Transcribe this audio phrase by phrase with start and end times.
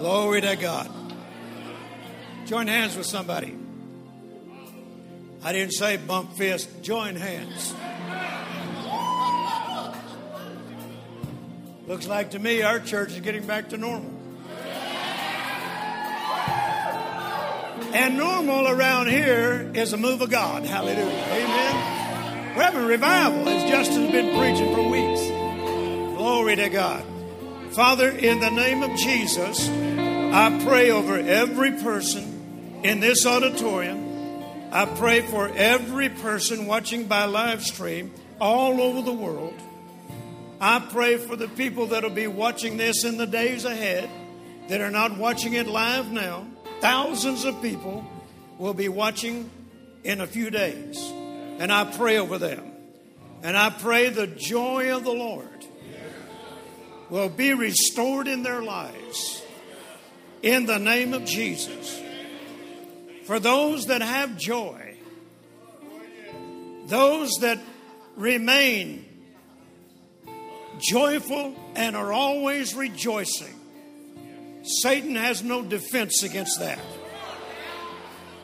[0.00, 0.90] Glory to God.
[2.46, 3.54] Join hands with somebody.
[5.44, 7.74] I didn't say bump fist, join hands.
[11.86, 14.10] Looks like to me our church is getting back to normal.
[17.92, 20.64] And normal around here is a move of God.
[20.64, 21.04] Hallelujah.
[21.04, 22.56] Amen.
[22.56, 26.16] We're having revival, It's just as Justin's been preaching for weeks.
[26.16, 27.04] Glory to God.
[27.72, 29.68] Father, in the name of Jesus,
[30.32, 34.44] I pray over every person in this auditorium.
[34.70, 39.60] I pray for every person watching by live stream all over the world.
[40.60, 44.08] I pray for the people that will be watching this in the days ahead
[44.68, 46.46] that are not watching it live now.
[46.80, 48.06] Thousands of people
[48.56, 49.50] will be watching
[50.04, 50.96] in a few days.
[51.58, 52.70] And I pray over them.
[53.42, 55.66] And I pray the joy of the Lord
[57.08, 59.39] will be restored in their lives
[60.42, 62.00] in the name of Jesus.
[63.24, 64.96] For those that have joy,
[66.86, 67.58] those that
[68.16, 69.04] remain
[70.78, 73.54] joyful and are always rejoicing,
[74.62, 76.80] Satan has no defense against that.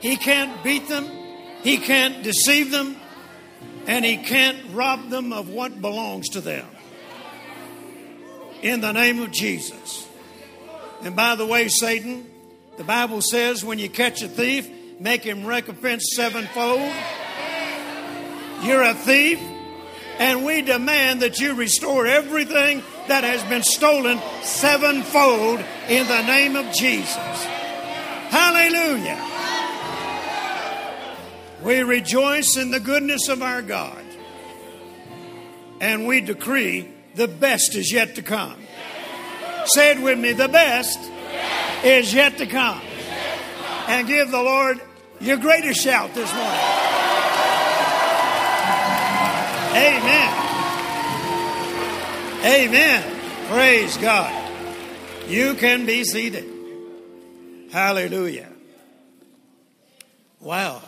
[0.00, 1.06] He can't beat them,
[1.62, 2.96] he can't deceive them,
[3.86, 6.66] and he can't rob them of what belongs to them.
[8.62, 10.05] In the name of Jesus.
[11.02, 12.26] And by the way, Satan,
[12.76, 14.68] the Bible says when you catch a thief,
[15.00, 16.92] make him recompense sevenfold.
[18.62, 19.38] You're a thief,
[20.18, 26.56] and we demand that you restore everything that has been stolen sevenfold in the name
[26.56, 27.46] of Jesus.
[28.28, 29.22] Hallelujah.
[31.62, 34.02] We rejoice in the goodness of our God.
[35.80, 38.56] And we decree the best is yet to come.
[39.66, 40.98] Say it with me the best
[41.84, 42.80] is yet to come.
[43.88, 44.80] And give the Lord
[45.20, 46.60] your greatest shout this morning.
[49.76, 50.46] Amen.
[52.44, 53.16] Amen.
[53.48, 54.32] Praise God.
[55.28, 56.44] You can be seated.
[57.72, 58.48] Hallelujah.
[60.40, 60.80] Wow.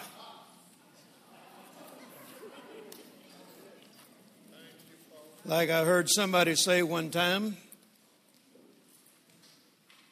[5.44, 7.56] Like I heard somebody say one time,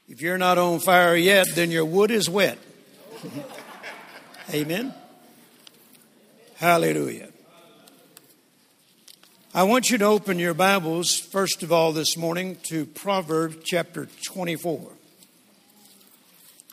[0.08, 2.58] if you're not on fire yet, then your wood is wet.
[4.54, 4.94] Amen.
[6.56, 7.28] Hallelujah.
[9.52, 14.06] I want you to open your Bibles, first of all, this morning to Proverbs chapter
[14.26, 14.92] 24.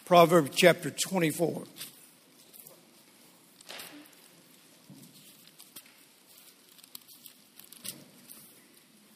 [0.06, 1.64] Proverbs chapter 24.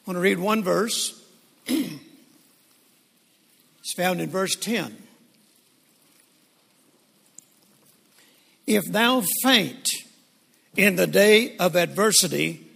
[0.06, 1.22] I want to read one verse.
[3.88, 4.94] it's found in verse 10.
[8.66, 9.88] If thou faint
[10.76, 12.66] in the day of adversity,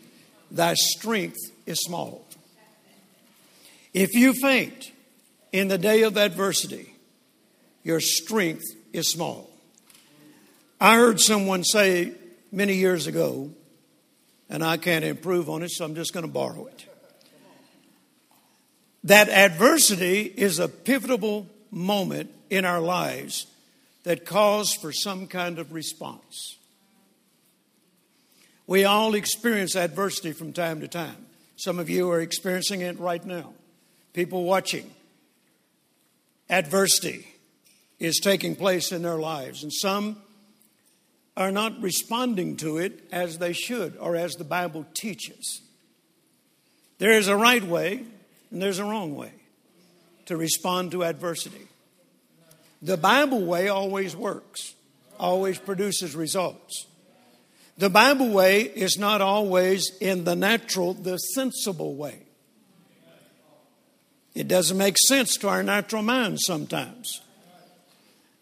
[0.51, 1.37] thy strength
[1.67, 2.25] is small.
[3.93, 4.91] If you faint
[5.53, 6.95] in the day of adversity,
[7.85, 9.51] your strength is small.
[10.81, 12.15] I heard someone say
[12.51, 13.51] many years ago,
[14.49, 16.87] and I can't improve on it, so I'm just going to borrow it.
[19.05, 23.47] That adversity is a pivotal moment in our lives
[24.05, 26.57] that calls for some kind of response.
[28.67, 31.27] We all experience adversity from time to time.
[31.57, 33.55] Some of you are experiencing it right now.
[34.13, 34.91] People watching.
[36.49, 37.27] Adversity
[37.99, 40.17] is taking place in their lives, and some
[41.37, 45.63] are not responding to it as they should or as the Bible teaches.
[46.99, 48.05] There is a right way
[48.53, 49.33] and there's a wrong way
[50.27, 51.67] to respond to adversity.
[52.83, 54.75] The Bible way always works,
[55.19, 56.87] always produces results.
[57.79, 62.19] The Bible way is not always in the natural, the sensible way.
[64.35, 67.21] It doesn't make sense to our natural minds sometimes.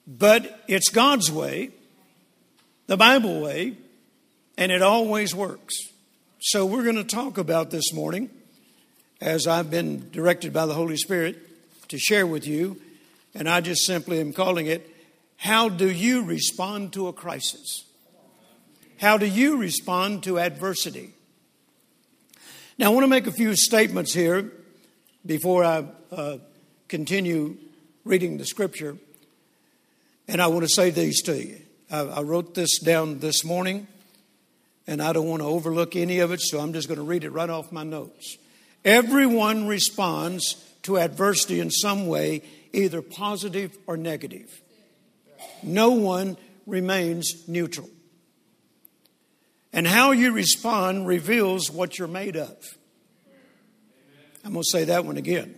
[0.07, 1.71] But it's God's way,
[2.87, 3.77] the Bible way,
[4.57, 5.75] and it always works.
[6.41, 8.31] So we're going to talk about this morning,
[9.21, 11.39] as I've been directed by the Holy Spirit
[11.89, 12.81] to share with you,
[13.35, 14.89] and I just simply am calling it
[15.37, 17.85] How Do You Respond to a Crisis?
[19.01, 21.15] How do you respond to adversity?
[22.77, 24.53] Now, I want to make a few statements here
[25.25, 26.37] before I uh,
[26.87, 27.57] continue
[28.05, 28.99] reading the scripture.
[30.29, 31.63] And I want to say these to you.
[31.91, 33.87] I, I wrote this down this morning,
[34.87, 37.25] and I don't want to overlook any of it, so I'm just going to read
[37.25, 38.37] it right off my notes.
[38.85, 42.43] Everyone responds to adversity in some way,
[42.73, 44.63] either positive or negative.
[45.63, 46.37] No one
[46.67, 47.89] remains neutral.
[49.73, 52.57] And how you respond reveals what you're made of.
[54.45, 55.55] I'm going to say that one again.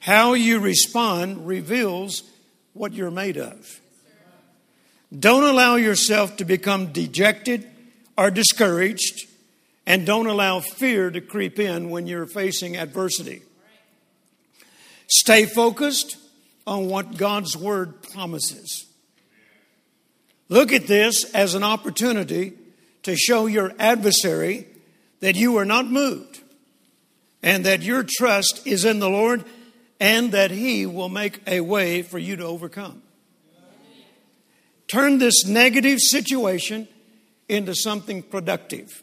[0.00, 2.24] How you respond reveals
[2.72, 3.80] what you're made of.
[5.16, 7.66] Don't allow yourself to become dejected
[8.16, 9.26] or discouraged,
[9.88, 13.40] and don't allow fear to creep in when you're facing adversity.
[15.06, 16.18] Stay focused
[16.66, 18.84] on what God's Word promises.
[20.50, 22.52] Look at this as an opportunity
[23.04, 24.66] to show your adversary
[25.20, 26.42] that you are not moved
[27.42, 29.42] and that your trust is in the Lord
[29.98, 33.00] and that He will make a way for you to overcome.
[34.86, 36.88] Turn this negative situation
[37.48, 39.02] into something productive.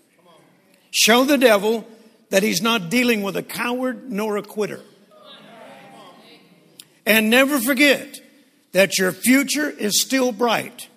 [0.97, 1.85] Show the devil
[2.29, 4.79] that he's not dealing with a coward nor a quitter.
[7.05, 8.17] And never forget
[8.71, 10.87] that your future is still bright.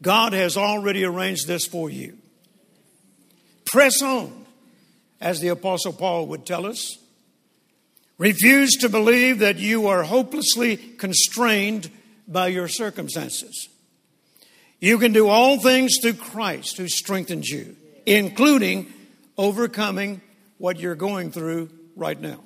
[0.00, 2.16] God has already arranged this for you.
[3.66, 4.46] Press on,
[5.20, 6.96] as the Apostle Paul would tell us.
[8.16, 11.90] Refuse to believe that you are hopelessly constrained
[12.26, 13.68] by your circumstances.
[14.80, 17.76] You can do all things through Christ who strengthens you,
[18.06, 18.90] including
[19.36, 20.20] overcoming
[20.58, 22.40] what you're going through right now.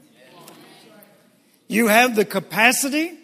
[1.68, 3.16] You have the capacity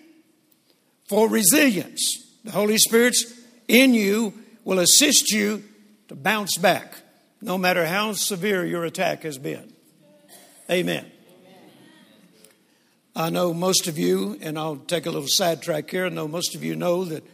[1.09, 2.03] for resilience.
[2.45, 3.33] The Holy Spirit's
[3.69, 4.35] in you
[4.65, 5.65] will assist you
[6.09, 6.95] to bounce back,
[7.41, 9.73] no matter how severe your attack has been.
[10.71, 11.11] Amen.
[13.17, 16.07] I know most of you, and I'll take a little sidetrack here.
[16.07, 17.25] I know most of you know that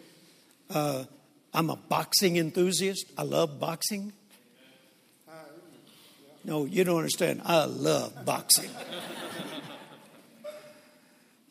[0.69, 1.05] uh,
[1.55, 3.07] I'm a boxing enthusiast.
[3.17, 4.13] I love boxing.
[6.45, 7.43] No, you don't understand.
[7.45, 8.71] I love boxing.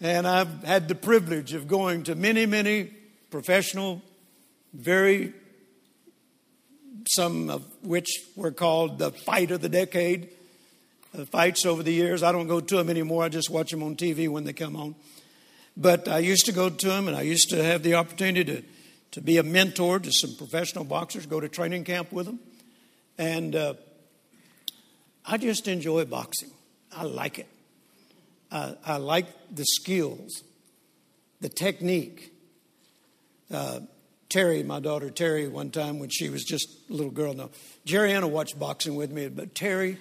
[0.01, 2.91] and I've had the privilege of going to many, many
[3.29, 4.01] professional,
[4.73, 5.33] very,
[7.07, 10.29] some of which were called the fight of the decade
[11.17, 12.23] uh, fights over the years.
[12.23, 13.23] I don't go to them anymore.
[13.23, 14.95] I just watch them on TV when they come on.
[15.77, 18.63] But I used to go to them, and I used to have the opportunity to
[19.11, 22.39] to be a mentor to some professional boxers, go to training camp with them.
[23.17, 23.73] And uh,
[25.25, 26.51] I just enjoy boxing.
[26.91, 27.47] I like it.
[28.51, 30.43] I, I like the skills,
[31.39, 32.33] the technique.
[33.51, 33.81] Uh,
[34.29, 37.49] Terri, my daughter Terri, one time when she was just a little girl, now
[37.85, 39.97] Jerriana watched boxing with me, but Terri,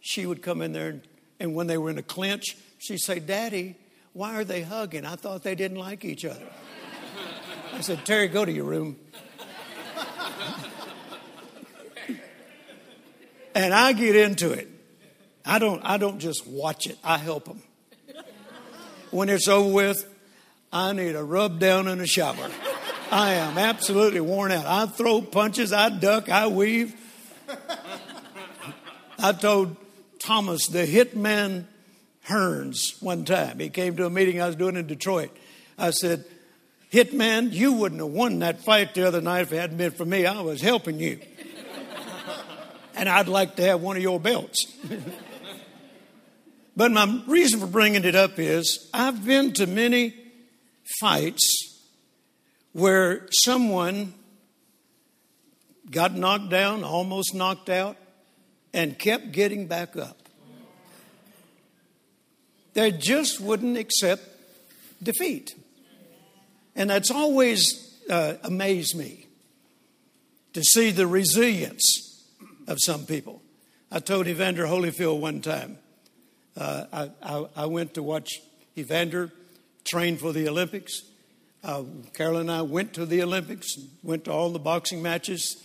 [0.00, 1.02] she would come in there, and,
[1.38, 3.76] and when they were in a clinch, she'd say, Daddy,
[4.14, 5.04] why are they hugging?
[5.04, 6.46] I thought they didn't like each other.
[7.74, 8.96] I said, Terri, go to your room.
[13.54, 14.68] And I get into it.
[15.44, 17.62] I don't, I don't just watch it, I help them.
[19.10, 20.06] When it's over with,
[20.72, 22.50] I need a rub down and a shower.
[23.10, 24.66] I am absolutely worn out.
[24.66, 26.94] I throw punches, I duck, I weave.
[29.18, 29.76] I told
[30.18, 31.64] Thomas, the hitman
[32.26, 33.58] Hearns, one time.
[33.58, 35.30] He came to a meeting I was doing in Detroit.
[35.78, 36.24] I said,
[36.92, 40.04] Hitman, you wouldn't have won that fight the other night if it hadn't been for
[40.04, 40.26] me.
[40.26, 41.20] I was helping you.
[42.98, 44.66] And I'd like to have one of your belts.
[46.76, 50.14] but my reason for bringing it up is I've been to many
[51.00, 51.78] fights
[52.72, 54.14] where someone
[55.90, 57.96] got knocked down, almost knocked out,
[58.74, 60.18] and kept getting back up.
[62.74, 64.22] They just wouldn't accept
[65.00, 65.54] defeat.
[66.74, 69.26] And that's always uh, amazed me
[70.52, 72.07] to see the resilience
[72.68, 73.42] of some people.
[73.90, 75.78] I told Evander Holyfield one time,
[76.56, 78.28] uh, I, I, I, went to watch
[78.76, 79.32] Evander
[79.84, 81.00] train for the Olympics.
[81.64, 83.66] Uh, Carol and I went to the Olympics,
[84.02, 85.56] went to all the boxing matches,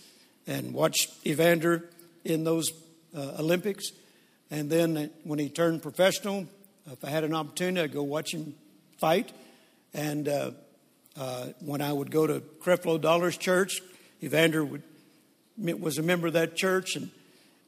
[0.46, 1.90] and watched Evander
[2.24, 2.72] in those
[3.14, 3.90] uh, Olympics.
[4.50, 6.46] And then when he turned professional,
[6.90, 8.54] if I had an opportunity, I'd go watch him
[8.98, 9.32] fight.
[9.92, 10.52] And uh,
[11.18, 13.80] uh, when I would go to Creflo Dollar's church,
[14.22, 14.82] Evander would,
[15.56, 17.10] was a member of that church, and,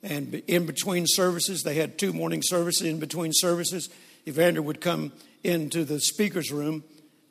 [0.03, 2.87] and in between services, they had two morning services.
[2.87, 3.89] In between services,
[4.27, 5.13] Evander would come
[5.45, 6.83] into the speaker's room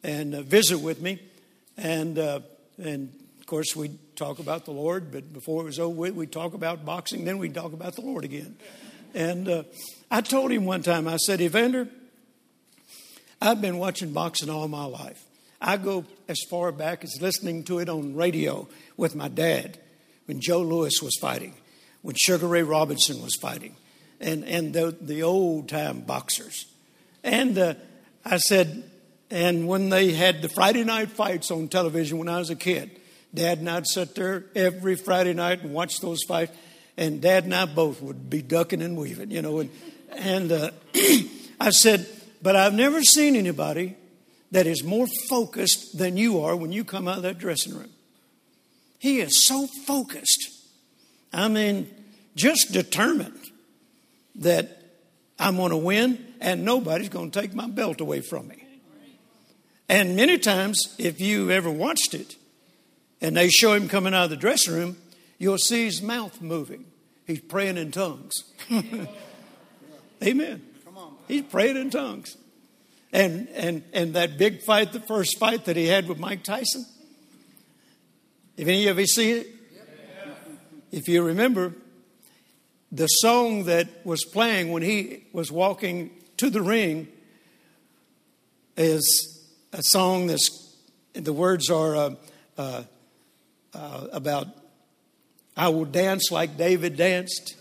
[0.03, 1.21] and uh, visit with me,
[1.77, 2.39] and uh,
[2.77, 5.11] and of course we'd talk about the Lord.
[5.11, 7.25] But before it was over we'd talk about boxing.
[7.25, 8.55] Then we'd talk about the Lord again.
[9.13, 9.63] And uh,
[10.11, 11.87] I told him one time, I said, Evander,
[13.41, 15.23] I've been watching boxing all my life.
[15.61, 19.79] I go as far back as listening to it on radio with my dad
[20.25, 21.53] when Joe Louis was fighting,
[22.01, 23.75] when Sugar Ray Robinson was fighting,
[24.19, 26.65] and, and the, the old time boxers.
[27.23, 27.73] And uh,
[28.23, 28.89] I said,
[29.29, 32.99] and when they had the Friday night fights on television when I was a kid,
[33.33, 36.55] Dad and I'd sit there every Friday night and watch those fights,
[36.97, 39.59] and Dad and I both would be ducking and weaving, you know.
[39.59, 39.69] And,
[40.11, 40.71] and uh,
[41.59, 42.07] I said,
[42.41, 43.95] but I've never seen anybody
[44.51, 47.89] that is more focused than you are when you come out of that dressing room.
[49.05, 50.49] He is so focused.
[51.31, 51.93] I mean,
[52.35, 53.39] just determined
[54.33, 54.81] that
[55.37, 58.65] I'm going to win and nobody's going to take my belt away from me.
[59.87, 62.35] And many times, if you ever watched it,
[63.21, 64.97] and they show him coming out of the dressing room,
[65.37, 66.85] you'll see his mouth moving.
[67.27, 68.33] He's praying in tongues.
[70.23, 70.65] Amen.
[71.27, 72.37] He's praying in tongues.
[73.13, 76.87] And, and, and that big fight, the first fight that he had with Mike Tyson,
[78.57, 79.47] if any of you see it,
[80.91, 81.73] if you remember,
[82.91, 87.07] the song that was playing when he was walking to the ring
[88.77, 89.43] is
[89.73, 90.73] a song that's,
[91.13, 92.15] the words are uh,
[92.57, 92.83] uh,
[93.73, 94.47] uh, about,
[95.57, 97.55] I will dance like David danced.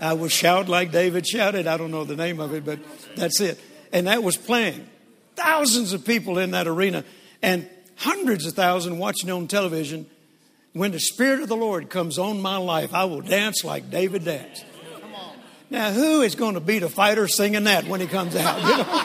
[0.00, 1.66] I will shout like David shouted.
[1.66, 2.80] I don't know the name of it, but
[3.16, 3.60] that's it.
[3.92, 4.88] And that was playing.
[5.36, 7.04] Thousands of people in that arena
[7.42, 7.68] and
[8.00, 10.06] hundreds of thousands watching on television.
[10.72, 14.24] When the Spirit of the Lord comes on my life, I will dance like David
[14.24, 14.64] danced.
[15.68, 18.60] Now, who is going to beat a fighter singing that when he comes out?
[18.62, 19.04] You know?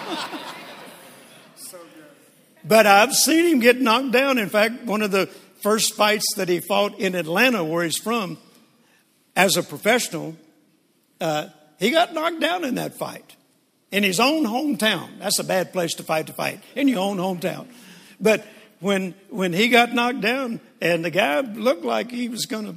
[2.63, 4.37] but I've seen him get knocked down.
[4.39, 5.27] In fact, one of the
[5.61, 8.37] first fights that he fought in Atlanta, where he's from,
[9.35, 10.35] as a professional,
[11.19, 11.49] uh,
[11.79, 13.35] he got knocked down in that fight
[13.91, 15.19] in his own hometown.
[15.19, 17.67] That's a bad place to fight to fight in your own hometown.
[18.19, 18.45] But
[18.85, 22.75] when when he got knocked down, and the guy looked like he was going to,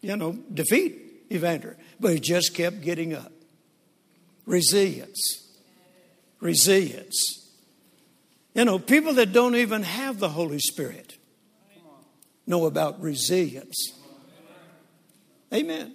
[0.00, 3.30] you know, defeat Evander, but he just kept getting up.
[4.46, 5.46] Resilience.
[6.40, 7.46] Resilience.
[8.54, 11.18] You know, people that don't even have the Holy Spirit
[12.46, 13.92] know about resilience.
[15.52, 15.94] Amen.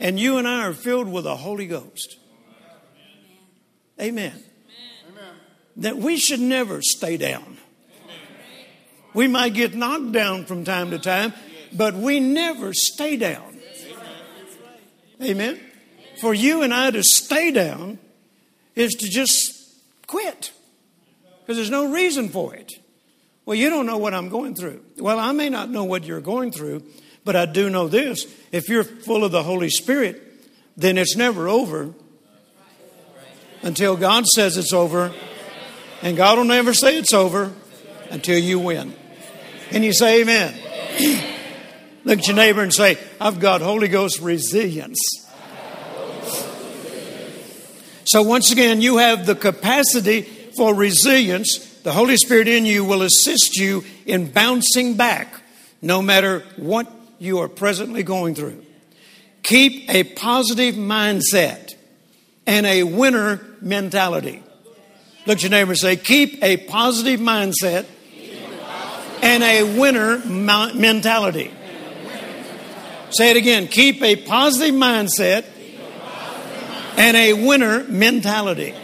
[0.00, 2.16] And you and I are filled with the Holy Ghost.
[4.00, 4.32] Amen.
[4.32, 5.34] Amen.
[5.76, 7.58] That we should never stay down.
[9.14, 11.32] We might get knocked down from time to time,
[11.72, 13.58] but we never stay down.
[15.22, 15.60] Amen.
[16.20, 17.98] For you and I to stay down
[18.74, 19.54] is to just
[20.06, 20.52] quit
[21.40, 22.72] because there's no reason for it.
[23.46, 24.82] Well, you don't know what I'm going through.
[24.98, 26.82] Well, I may not know what you're going through,
[27.24, 28.26] but I do know this.
[28.52, 30.22] If you're full of the Holy Spirit,
[30.76, 31.92] then it's never over
[33.62, 35.12] until God says it's over.
[36.02, 37.52] And God will never say it's over
[38.10, 38.94] until you win.
[39.70, 40.54] Can you say amen?
[42.04, 44.98] Look at your neighbor and say, I've got Holy Ghost resilience.
[48.04, 50.22] So, once again, you have the capacity
[50.56, 51.58] for resilience.
[51.82, 55.40] The Holy Spirit in you will assist you in bouncing back
[55.80, 58.64] no matter what you are presently going through.
[59.42, 61.74] Keep a positive mindset
[62.46, 64.42] and a winner mentality.
[65.26, 67.86] Look at your neighbor and say, Keep a positive mindset
[69.22, 71.50] and a winner mentality.
[73.10, 73.68] Say it again.
[73.68, 75.44] Keep a positive mindset
[76.96, 78.74] and a winner mentality.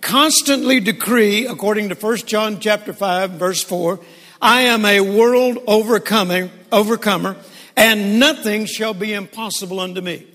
[0.00, 3.98] Constantly decree, according to 1 John chapter 5, verse 4,
[4.40, 7.36] I am a world overcoming, overcomer,
[7.76, 10.26] and nothing shall be impossible unto me.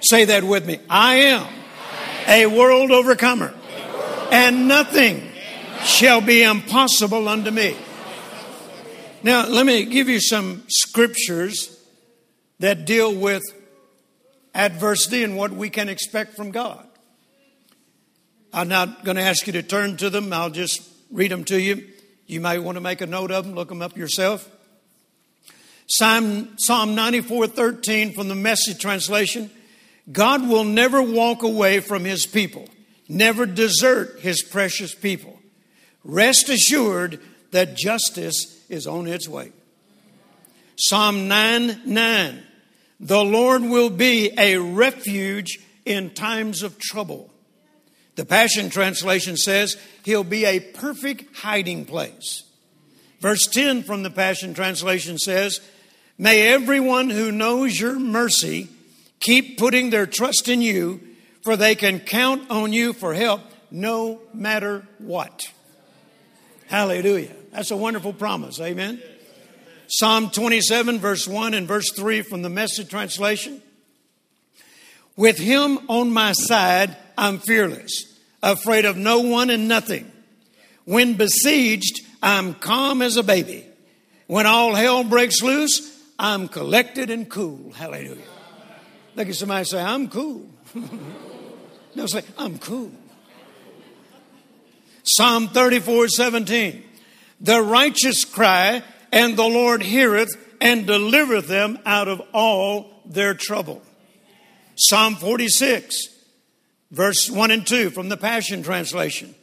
[0.00, 0.78] Say that with me.
[0.88, 1.46] I am
[2.28, 3.52] a world overcomer,
[4.30, 5.32] and nothing
[5.84, 7.76] shall be impossible unto me.
[9.22, 11.76] Now, let me give you some scriptures
[12.60, 13.42] that deal with
[14.54, 16.86] adversity and what we can expect from God.
[18.52, 21.60] I'm not going to ask you to turn to them, I'll just read them to
[21.60, 21.86] you.
[22.26, 24.48] You might want to make a note of them, look them up yourself.
[25.86, 29.50] Psalm, Psalm 94 13 from the message translation
[30.10, 32.68] God will never walk away from his people,
[33.08, 35.35] never desert his precious people.
[36.06, 37.20] Rest assured
[37.50, 39.50] that justice is on its way.
[40.76, 42.42] Psalm 9 9.
[43.00, 47.30] The Lord will be a refuge in times of trouble.
[48.14, 52.44] The Passion Translation says he'll be a perfect hiding place.
[53.20, 55.60] Verse 10 from the Passion Translation says,
[56.16, 58.68] May everyone who knows your mercy
[59.18, 61.00] keep putting their trust in you,
[61.42, 65.42] for they can count on you for help no matter what.
[66.66, 67.34] Hallelujah.
[67.52, 68.60] That's a wonderful promise.
[68.60, 69.00] Amen.
[69.88, 73.62] Psalm 27, verse 1 and verse 3 from the message translation.
[75.16, 78.14] With him on my side, I'm fearless.
[78.42, 80.10] afraid of no one and nothing.
[80.84, 83.64] When besieged, I'm calm as a baby.
[84.26, 87.72] When all hell breaks loose, I'm collected and cool.
[87.72, 88.22] Hallelujah.
[89.14, 90.46] Look at somebody say, I'm cool.
[91.94, 92.92] no, say, I'm cool.
[95.06, 96.82] Psalm 34 17.
[97.40, 98.82] The righteous cry,
[99.12, 103.82] and the Lord heareth and delivereth them out of all their trouble.
[104.74, 105.96] Psalm 46,
[106.90, 109.34] verse 1 and 2 from the Passion Translation.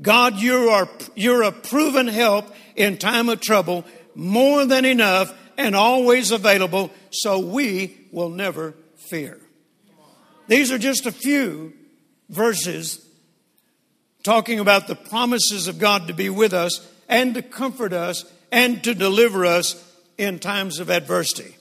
[0.00, 3.84] God, you are, you're a proven help in time of trouble,
[4.14, 9.38] more than enough and always available, so we will never fear.
[10.48, 11.74] These are just a few
[12.30, 13.06] verses
[14.22, 18.82] talking about the promises of God to be with us and to comfort us and
[18.84, 19.86] to deliver us
[20.18, 21.56] in times of adversity.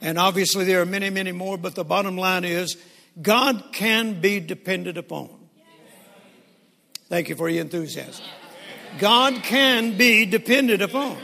[0.00, 2.76] And obviously, there are many, many more, but the bottom line is
[3.20, 5.28] God can be depended upon.
[7.08, 8.24] Thank you for your enthusiasm.
[8.98, 11.18] God can be depended upon.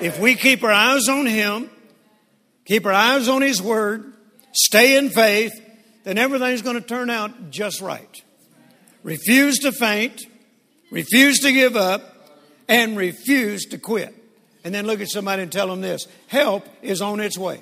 [0.00, 1.70] If we keep our eyes on Him,
[2.64, 4.12] keep our eyes on His Word,
[4.52, 5.52] stay in faith,
[6.04, 8.22] then everything's going to turn out just right.
[9.02, 10.22] Refuse to faint,
[10.90, 12.12] refuse to give up,
[12.68, 14.14] and refuse to quit.
[14.64, 17.60] And then look at somebody and tell them this help is on its way.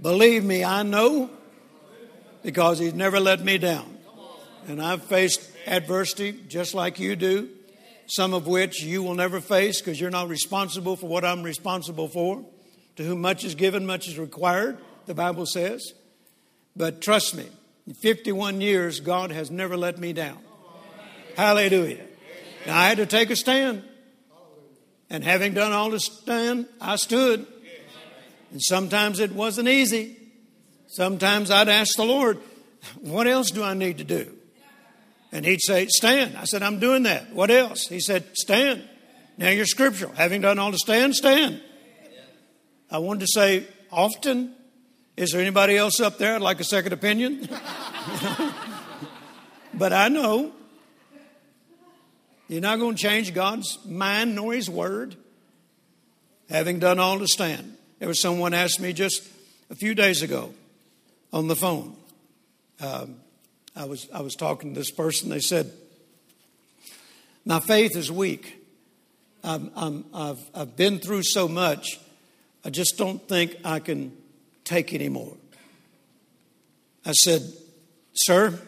[0.00, 1.30] Believe me, I know
[2.42, 3.98] because He's never let me down.
[4.66, 7.48] And I've faced adversity just like you do,
[8.06, 12.08] some of which you will never face because you're not responsible for what I'm responsible
[12.08, 12.44] for.
[12.96, 15.92] To whom much is given, much is required, the Bible says.
[16.76, 17.46] But trust me,
[17.86, 20.38] in 51 years, God has never let me down.
[21.36, 22.04] Hallelujah.
[22.66, 23.84] Now, I had to take a stand.
[25.08, 27.46] And having done all to stand, I stood.
[28.52, 30.16] And sometimes it wasn't easy.
[30.86, 32.38] Sometimes I'd ask the Lord,
[33.00, 34.36] What else do I need to do?
[35.32, 36.36] And he'd say, Stand.
[36.36, 37.32] I said, I'm doing that.
[37.32, 37.86] What else?
[37.86, 38.88] He said, Stand.
[39.36, 40.12] Now you're scriptural.
[40.12, 41.60] Having done all to stand, stand.
[42.90, 44.54] I wanted to say, Often.
[45.16, 47.48] Is there anybody else up there I'd like a second opinion?
[49.74, 50.52] but I know
[52.48, 55.16] you're not going to change God's mind nor His word.
[56.48, 57.76] Having done all to stand.
[58.00, 59.22] There was someone asked me just
[59.70, 60.52] a few days ago
[61.32, 61.94] on the phone.
[62.80, 63.16] Um,
[63.76, 65.28] I was, I was talking to this person.
[65.28, 65.70] They said,
[67.44, 68.56] My faith is weak.
[69.44, 72.00] I'm, I've, I've been through so much,
[72.64, 74.12] I just don't think I can
[74.64, 75.36] take anymore.
[77.04, 77.42] I said,
[78.12, 78.58] Sir,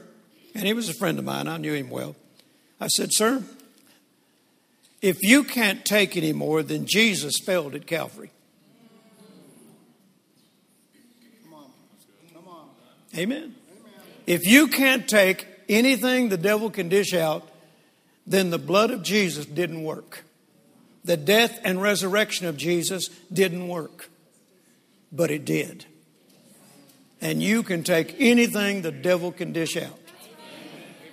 [0.54, 2.16] and he was a friend of mine, I knew him well.
[2.80, 3.42] I said, Sir,
[5.00, 8.30] if you can't take anymore, then Jesus failed at Calvary.
[11.52, 11.64] On.
[13.16, 13.54] Amen.
[14.26, 17.48] If you can't take anything the devil can dish out,
[18.26, 20.24] then the blood of Jesus didn't work.
[21.04, 24.08] The death and resurrection of Jesus didn't work,
[25.12, 25.84] but it did.
[27.20, 29.98] And you can take anything the devil can dish out.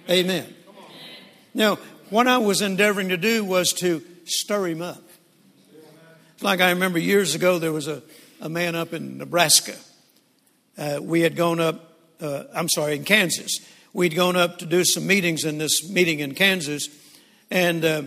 [0.10, 0.52] Amen.
[1.54, 1.78] Now,
[2.10, 5.04] what I was endeavoring to do was to stir him up.
[6.42, 8.02] Like I remember years ago, there was a,
[8.42, 9.76] a man up in Nebraska.
[10.78, 11.90] Uh, we had gone up
[12.22, 13.60] uh, I'm sorry, in Kansas.
[13.94, 16.90] We'd gone up to do some meetings in this meeting in Kansas,
[17.50, 18.04] and uh,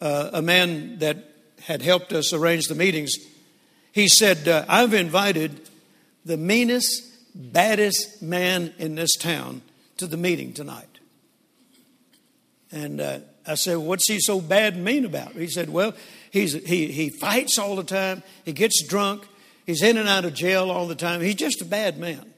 [0.00, 3.16] uh, a man that had helped us arrange the meetings,
[3.96, 5.68] he said, uh, I've invited
[6.24, 7.02] the meanest,
[7.34, 9.62] baddest man in this town
[9.96, 11.00] to the meeting tonight.
[12.70, 15.32] And uh, I said, What's he so bad and mean about?
[15.32, 15.94] He said, Well,
[16.30, 19.26] he's, he, he fights all the time, he gets drunk,
[19.66, 21.20] he's in and out of jail all the time.
[21.20, 22.32] He's just a bad man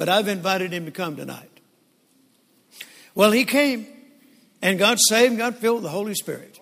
[0.00, 1.60] but I've invited him to come tonight.
[3.14, 3.86] Well, he came
[4.62, 6.58] and God saved, got filled with the Holy Spirit.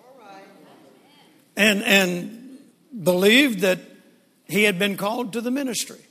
[1.55, 2.57] And, and
[3.01, 3.79] believed that
[4.49, 6.01] he had been called to the ministry.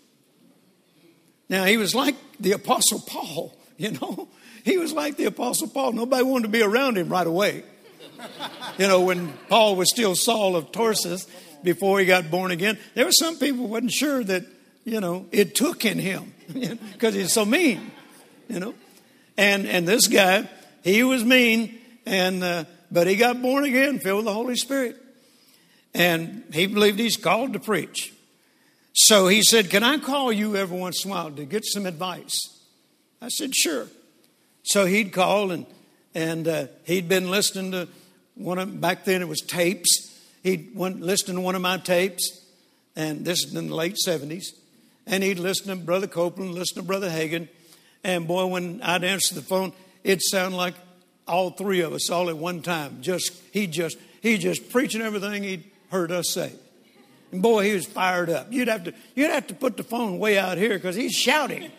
[1.48, 4.29] Now, he was like the Apostle Paul, you know.
[4.64, 5.92] He was like the Apostle Paul.
[5.92, 7.64] Nobody wanted to be around him right away.
[8.79, 11.27] You know, when Paul was still Saul of Tarsus
[11.62, 14.44] before he got born again, there were some people wasn't sure that
[14.88, 16.33] you know, it took in him
[16.92, 17.90] because he's so mean,
[18.48, 18.74] you know.
[19.37, 20.48] And and this guy,
[20.83, 24.96] he was mean, and uh, but he got born again, filled with the Holy Spirit,
[25.92, 28.14] and he believed he's called to preach.
[28.92, 31.87] So he said, "Can I call you every once in a while to get some
[31.87, 32.38] advice?"
[33.22, 33.88] I said, "Sure."
[34.64, 35.66] So he'd call, and
[36.14, 37.88] and uh, he'd been listening to
[38.35, 39.88] one of back then it was tapes.
[40.42, 42.44] He'd went listening to one of my tapes,
[42.96, 44.53] and this is in the late seventies
[45.09, 47.48] and he'd listen to Brother Copeland, listen to Brother Hagin,
[48.05, 49.72] And boy, when I'd answer the phone,
[50.05, 50.74] it sounded like
[51.27, 52.98] all three of us all at one time.
[53.01, 56.53] Just he just he just preaching everything he'd heard us say.
[57.32, 58.52] And boy, he was fired up.
[58.52, 61.70] You'd have to you'd have to put the phone way out here because he's shouting.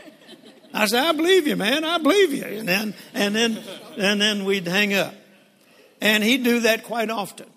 [0.73, 1.83] I said, I believe you, man.
[1.83, 2.43] I believe you.
[2.43, 3.59] And then and then
[3.97, 5.13] and then we'd hang up.
[6.01, 7.47] And he'd do that quite often.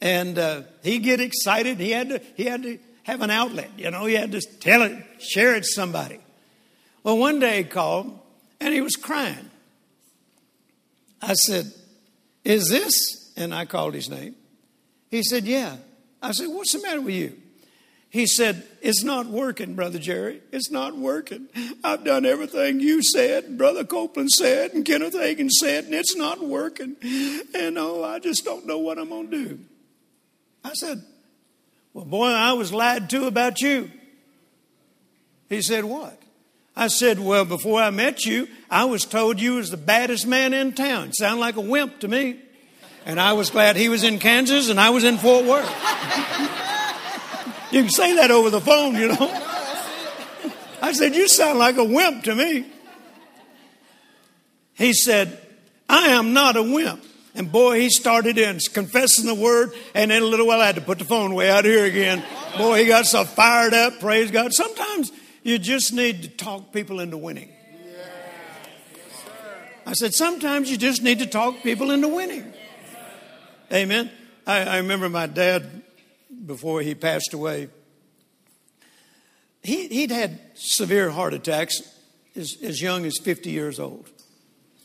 [0.00, 1.78] And uh, he'd get excited.
[1.78, 3.70] He had to he had to have an outlet.
[3.76, 6.20] You know, he had to tell it, share it to somebody.
[7.02, 8.18] Well, one day he called
[8.60, 9.50] and he was crying.
[11.20, 11.72] I said,
[12.44, 13.32] Is this?
[13.36, 14.34] And I called his name.
[15.10, 15.76] He said, Yeah.
[16.22, 17.36] I said, What's the matter with you?
[18.10, 20.40] He said, It's not working, Brother Jerry.
[20.50, 21.48] It's not working.
[21.84, 26.42] I've done everything you said, Brother Copeland said, and Kenneth Hagin said, and it's not
[26.42, 26.96] working.
[27.54, 29.58] And oh, I just don't know what I'm going to do.
[30.64, 31.02] I said,
[31.92, 33.90] Well, boy, I was lied to about you.
[35.48, 36.20] He said, What?
[36.74, 40.54] I said, Well, before I met you, I was told you was the baddest man
[40.54, 41.12] in town.
[41.12, 42.40] Sound like a wimp to me.
[43.06, 45.68] And I was glad he was in Kansas and I was in Fort Worth.
[47.72, 49.44] you can say that over the phone, you know.
[50.80, 52.66] I said, You sound like a wimp to me.
[54.74, 55.38] He said,
[55.88, 57.04] I am not a wimp.
[57.34, 60.74] And boy, he started in confessing the word, and in a little while I had
[60.74, 62.24] to put the phone way out here again.
[62.56, 64.52] Boy, he got so fired up, praise God.
[64.52, 67.52] Sometimes you just need to talk people into winning.
[69.86, 72.52] I said, sometimes you just need to talk people into winning.
[73.72, 74.10] Amen.
[74.46, 75.82] I, I remember my dad,
[76.46, 77.68] before he passed away,
[79.62, 81.82] he, he'd had severe heart attacks
[82.34, 84.08] as, as young as 50 years old.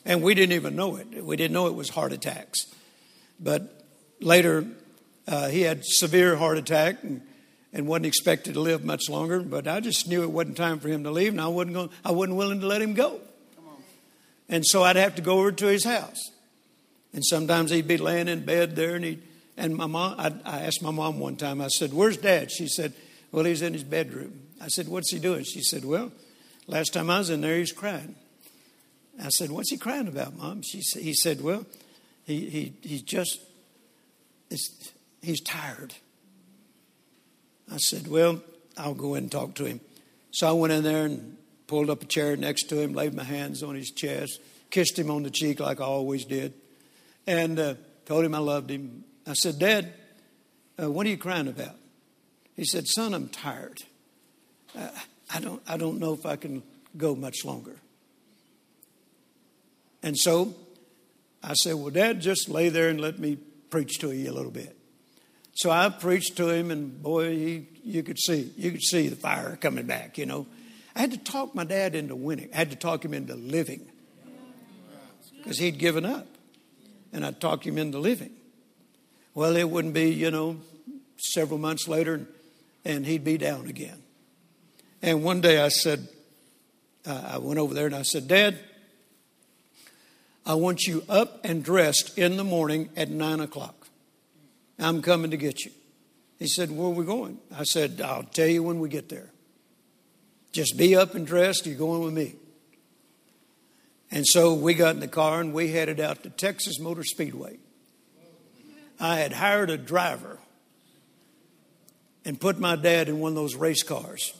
[0.05, 1.23] And we didn't even know it.
[1.23, 2.65] We didn't know it was heart attacks.
[3.39, 3.85] But
[4.19, 4.65] later,
[5.27, 7.21] uh, he had severe heart attack and
[7.73, 9.41] and wasn't expected to live much longer.
[9.41, 11.89] But I just knew it wasn't time for him to leave, and I wasn't going,
[12.05, 13.19] I wasn't willing to let him go.
[14.47, 16.19] And so I'd have to go over to his house,
[17.13, 19.19] and sometimes he'd be laying in bed there, and he
[19.55, 20.15] and my mom.
[20.17, 21.61] I, I asked my mom one time.
[21.61, 22.93] I said, "Where's Dad?" She said,
[23.31, 26.11] "Well, he's in his bedroom." I said, "What's he doing?" She said, "Well,
[26.67, 28.15] last time I was in there, he's crying."
[29.21, 31.65] I said, "What's he crying about, Mom?" She said, "He said, well,
[32.25, 33.39] he he he just
[35.21, 35.93] he's tired."
[37.71, 38.41] I said, Well,
[38.77, 39.79] I'll go in and talk to him.
[40.31, 43.23] So I went in there and pulled up a chair next to him, laid my
[43.23, 46.53] hands on his chest, kissed him on the cheek like I always did,
[47.27, 49.03] and uh, told him I loved him.
[49.25, 49.93] I said, Dad,
[50.81, 51.75] uh, what are you crying about?
[52.55, 53.79] He said, Son, I'm tired.
[54.77, 54.89] Uh,
[55.33, 56.63] I, don't, I don't know if I can
[56.97, 57.75] go much longer.
[60.01, 60.53] And so
[61.41, 63.37] I said, Well, Dad, just lay there and let me
[63.69, 64.77] preach to you a little bit.
[65.55, 69.15] So I preached to him, and boy, he, you could see you could see the
[69.15, 70.17] fire coming back.
[70.17, 70.47] You know,
[70.95, 72.49] I had to talk my dad into winning.
[72.53, 73.87] I had to talk him into living
[75.37, 76.27] because he'd given up,
[77.13, 78.31] and I talked him into living.
[79.33, 80.57] Well, it wouldn't be you know
[81.17, 82.27] several months later,
[82.83, 84.01] and he'd be down again.
[85.01, 86.07] And one day I said,
[87.05, 88.57] uh, I went over there and I said, Dad,
[90.45, 93.87] I want you up and dressed in the morning at nine o'clock.
[94.79, 95.71] I'm coming to get you.
[96.39, 97.37] He said, Where are we going?
[97.55, 99.29] I said, I'll tell you when we get there.
[100.51, 101.65] Just be up and dressed.
[101.65, 102.35] You're going with me.
[104.13, 107.57] And so we got in the car and we headed out to Texas Motor Speedway.
[108.99, 110.37] I had hired a driver
[112.23, 114.31] and put my dad in one of those race cars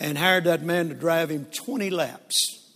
[0.00, 2.72] and hired that man to drive him 20 laps.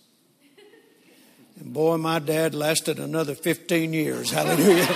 [1.59, 4.31] And boy, my dad lasted another 15 years.
[4.35, 4.85] Hallelujah.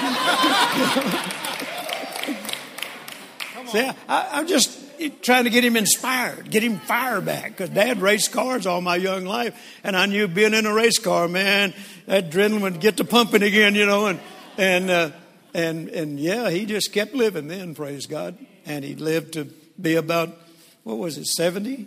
[3.68, 7.50] See, I, am just trying to get him inspired, get him fire back.
[7.50, 9.60] Because dad raced cars all my young life.
[9.82, 11.74] And I knew being in a race car, man,
[12.06, 14.06] that adrenaline would get to pumping again, you know.
[14.06, 14.20] And,
[14.58, 15.10] and, uh,
[15.54, 18.38] and, and yeah, he just kept living then, praise God.
[18.66, 19.44] And he lived to
[19.80, 20.36] be about,
[20.82, 21.86] what was it, 70?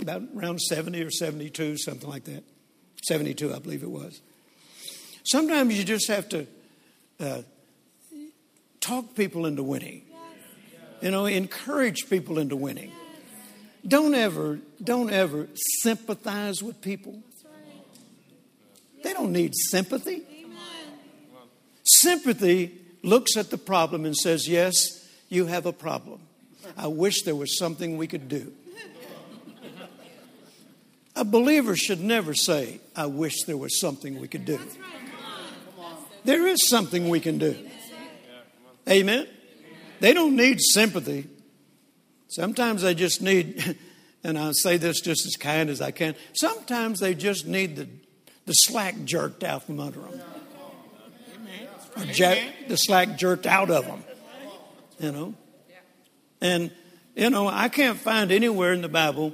[0.00, 2.44] About around 70 or 72, something like that.
[3.04, 4.20] 72, I believe it was.
[5.24, 6.46] Sometimes you just have to
[7.20, 7.42] uh,
[8.80, 10.03] talk people into winning.
[11.04, 12.90] You know, encourage people into winning.
[13.86, 15.48] Don't ever, don't ever
[15.82, 17.22] sympathize with people.
[19.02, 20.22] They don't need sympathy.
[21.82, 26.20] Sympathy looks at the problem and says, Yes, you have a problem.
[26.74, 28.54] I wish there was something we could do.
[31.14, 34.58] A believer should never say, I wish there was something we could do.
[36.24, 37.54] There is something we can do.
[38.88, 39.28] Amen.
[40.04, 41.26] They don't need sympathy.
[42.28, 43.78] Sometimes they just need
[44.22, 47.88] and I say this just as kind as I can, sometimes they just need the,
[48.44, 50.20] the slack jerked out from under them.
[51.96, 54.04] Or the slack jerked out of them.
[55.00, 55.34] You know?
[56.38, 56.70] And,
[57.16, 59.32] you know, I can't find anywhere in the Bible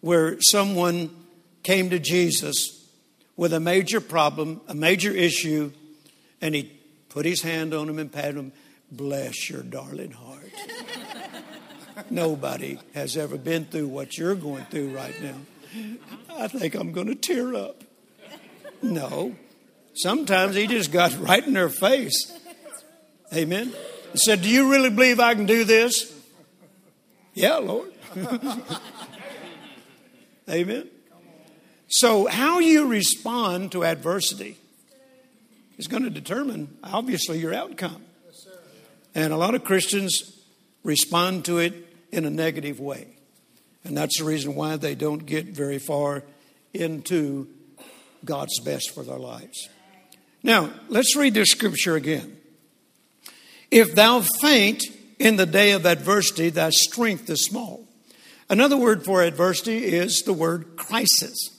[0.00, 1.10] where someone
[1.64, 2.88] came to Jesus
[3.36, 5.72] with a major problem, a major issue,
[6.40, 6.70] and he
[7.08, 8.52] put his hand on him and patted him.
[8.96, 10.52] Bless your darling heart.
[12.10, 15.36] Nobody has ever been through what you're going through right now.
[16.30, 17.82] I think I'm going to tear up.
[18.82, 19.34] No.
[19.94, 22.32] Sometimes he just got right in their face.
[23.34, 23.72] Amen.
[24.12, 26.12] He said, Do you really believe I can do this?
[27.32, 27.92] Yeah, Lord.
[30.48, 30.88] Amen.
[31.88, 34.56] So, how you respond to adversity
[35.78, 38.03] is going to determine, obviously, your outcome.
[39.14, 40.34] And a lot of Christians
[40.82, 41.74] respond to it
[42.10, 43.08] in a negative way.
[43.84, 46.24] And that's the reason why they don't get very far
[46.72, 47.48] into
[48.24, 49.68] God's best for their lives.
[50.42, 52.36] Now, let's read this scripture again.
[53.70, 54.82] If thou faint
[55.18, 57.86] in the day of adversity, thy strength is small.
[58.48, 61.50] Another word for adversity is the word crisis.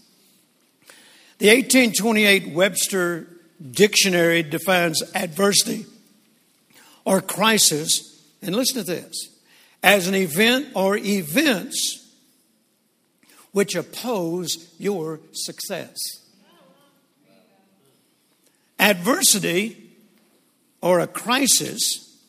[1.39, 3.27] The 1828 Webster
[3.71, 5.85] Dictionary defines adversity
[7.05, 9.29] or crisis, and listen to this
[9.81, 12.01] as an event or events
[13.51, 15.95] which oppose your success.
[18.77, 19.91] Adversity
[20.81, 22.19] or a crisis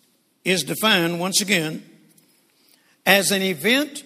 [0.44, 1.82] is defined once again
[3.04, 4.04] as an event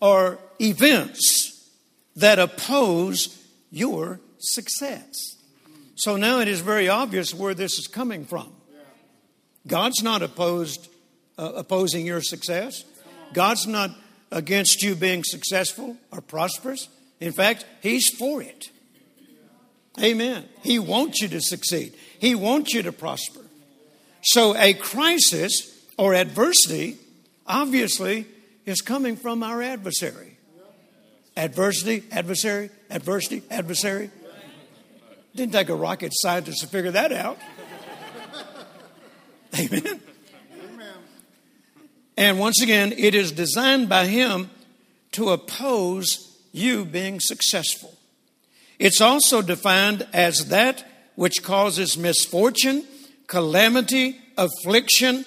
[0.00, 1.68] or events
[2.16, 3.38] that oppose
[3.70, 5.36] your success.
[5.96, 8.53] So now it is very obvious where this is coming from.
[9.66, 10.88] God's not opposed
[11.38, 12.84] uh, opposing your success.
[13.32, 13.90] God's not
[14.30, 16.88] against you being successful or prosperous.
[17.20, 18.70] In fact, He's for it.
[20.02, 20.48] Amen.
[20.62, 23.40] He wants you to succeed, He wants you to prosper.
[24.22, 26.96] So, a crisis or adversity
[27.46, 28.26] obviously
[28.64, 30.38] is coming from our adversary.
[31.36, 34.10] Adversity, adversary, adversity, adversary.
[35.34, 37.38] Didn't take a rocket scientist to figure that out.
[39.58, 40.00] Amen.
[42.16, 44.50] And once again, it is designed by Him
[45.12, 47.94] to oppose you being successful.
[48.78, 50.84] It's also defined as that
[51.16, 52.84] which causes misfortune,
[53.26, 55.24] calamity, affliction,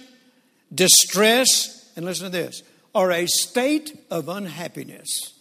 [0.74, 2.64] distress, and listen to this,
[2.94, 5.34] or a state of unhappiness.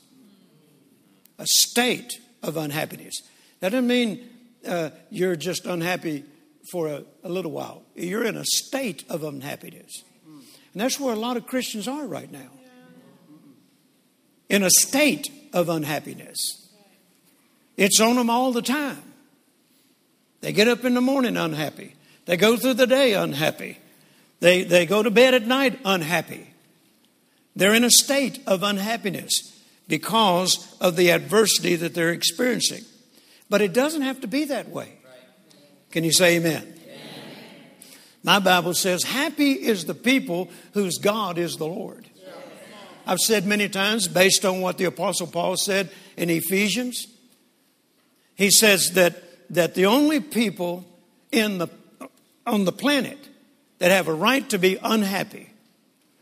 [1.38, 3.14] A state of unhappiness.
[3.60, 4.28] That doesn't mean
[4.66, 6.24] uh, you're just unhappy
[6.70, 7.82] for a, a little while.
[7.94, 10.04] You're in a state of unhappiness.
[10.26, 12.50] And that's where a lot of Christians are right now
[14.48, 16.36] in a state of unhappiness.
[17.76, 19.02] It's on them all the time.
[20.40, 21.94] They get up in the morning unhappy,
[22.26, 23.78] they go through the day unhappy,
[24.40, 26.48] they, they go to bed at night unhappy.
[27.54, 29.32] They're in a state of unhappiness
[29.88, 32.84] because of the adversity that they're experiencing.
[33.48, 34.98] But it doesn't have to be that way.
[35.90, 36.74] Can you say amen?
[38.22, 42.10] My Bible says, Happy is the people whose God is the Lord.
[43.06, 47.06] I've said many times, based on what the Apostle Paul said in Ephesians,
[48.34, 50.84] he says that, that the only people
[51.30, 51.68] in the,
[52.44, 53.18] on the planet
[53.78, 55.50] that have a right to be unhappy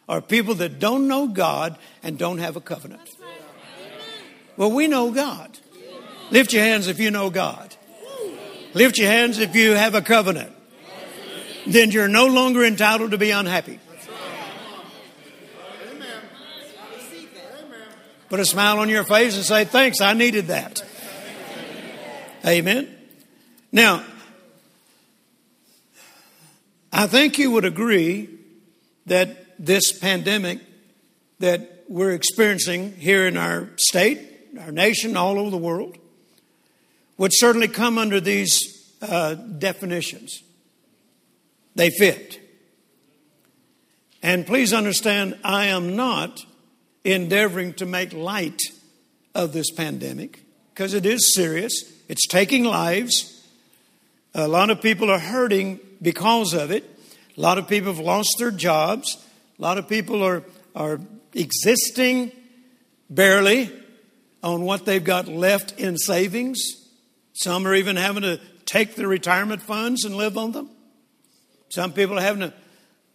[0.09, 3.09] are people that don't know God and don't have a covenant.
[4.59, 5.59] Well, we know God.
[6.31, 7.74] Lift your hands if you know God.
[8.75, 10.55] Lift your hands if you have a covenant
[11.67, 13.79] then you're no longer entitled to be unhappy.
[18.29, 20.83] Put a smile on your face and say, Thanks, I needed that.
[22.45, 22.95] Amen.
[23.71, 24.05] Now,
[26.93, 28.29] I think you would agree
[29.07, 30.61] that this pandemic
[31.39, 34.21] that we're experiencing here in our state,
[34.61, 35.99] our nation, all over the world,
[37.17, 40.43] would certainly come under these uh, definitions.
[41.75, 42.41] They fit.
[44.23, 46.45] And please understand, I am not
[47.05, 48.61] endeavoring to make light
[49.35, 50.41] of this pandemic
[50.73, 51.93] because it is serious.
[52.09, 53.45] It's taking lives.
[54.35, 56.85] A lot of people are hurting because of it.
[57.37, 59.17] A lot of people have lost their jobs.
[59.59, 60.43] A lot of people are,
[60.75, 61.01] are
[61.35, 62.33] existing
[63.11, 63.71] barely
[64.43, 66.84] on what they've got left in savings.
[67.35, 70.71] Some are even having to take their retirement funds and live on them.
[71.69, 72.55] Some people are having to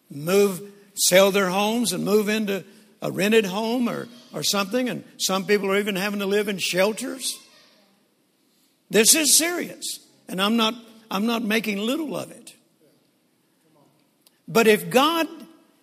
[0.10, 0.62] move,
[0.96, 2.64] sell their homes and move into
[3.02, 6.58] a rented home or, or something, and some people are even having to live in
[6.58, 7.40] shelters.
[8.90, 10.74] This is serious, and I'm not,
[11.10, 12.54] I'm not making little of it.
[14.48, 15.28] But if God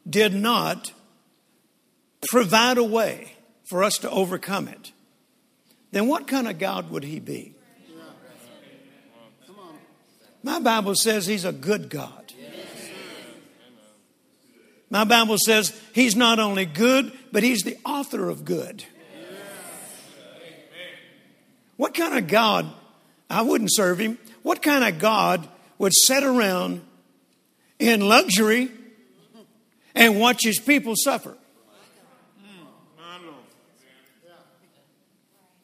[0.09, 0.93] did not
[2.29, 3.33] provide a way
[3.65, 4.93] for us to overcome it,
[5.93, 7.56] then what kind of God would He be?
[10.47, 12.33] My Bible says He's a good God.
[14.89, 18.85] My Bible says He's not only good, but He's the author of good.
[21.77, 22.73] What kind of God,
[23.29, 26.81] I wouldn't serve Him, what kind of God would sit around
[27.81, 28.71] in luxury
[29.97, 31.37] and watch His people suffer?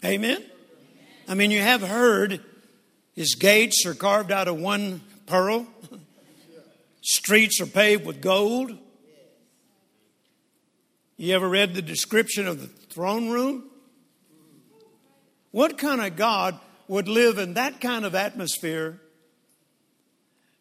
[0.05, 0.45] Amen?
[1.29, 2.41] I mean, you have heard
[3.15, 5.67] his gates are carved out of one pearl,
[7.03, 8.77] streets are paved with gold.
[11.17, 13.65] You ever read the description of the throne room?
[15.51, 19.01] What kind of God would live in that kind of atmosphere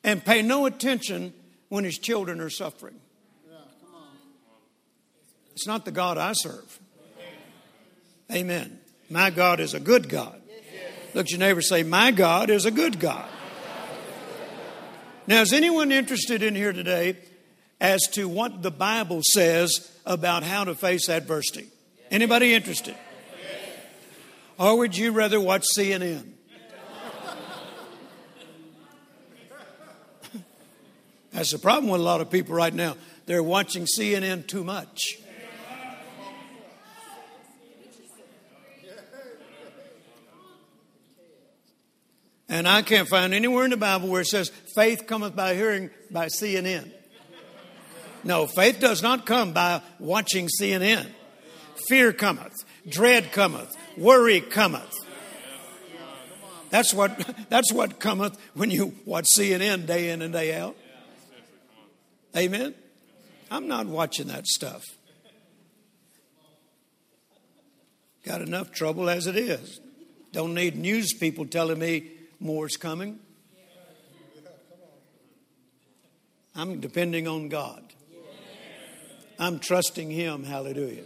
[0.04, 1.34] and pay no attention
[1.70, 2.96] when his children are suffering?
[5.54, 6.80] It's not the God I serve.
[8.32, 8.80] Amen.
[9.10, 10.41] My God is a good God.
[11.14, 13.28] Look at your neighbor say, My God is a good God.
[15.28, 17.18] Now, is anyone interested in here today
[17.80, 21.68] as to what the Bible says about how to face adversity?
[22.10, 22.96] Anybody interested?
[24.58, 26.28] Or would you rather watch CNN?
[31.32, 32.98] That's the problem with a lot of people right now.
[33.26, 35.18] They're watching CNN too much.
[42.52, 45.90] And I can't find anywhere in the Bible where it says faith cometh by hearing
[46.12, 46.92] by CNN.
[48.26, 51.08] No, faith does not come by watching CNN.
[51.88, 52.54] Fear cometh,
[52.86, 54.94] dread cometh, worry cometh.
[56.72, 60.76] That's what, that's what cometh when you watch CNN day in and day out.
[62.36, 62.76] Amen?
[63.50, 64.84] I'm not watching that stuff.
[68.26, 69.80] Got enough trouble as it is.
[70.34, 72.12] Don't need news people telling me
[72.42, 73.20] More's coming.
[76.56, 77.84] I'm depending on God.
[79.38, 80.44] I'm trusting Him.
[80.44, 81.04] Hallelujah.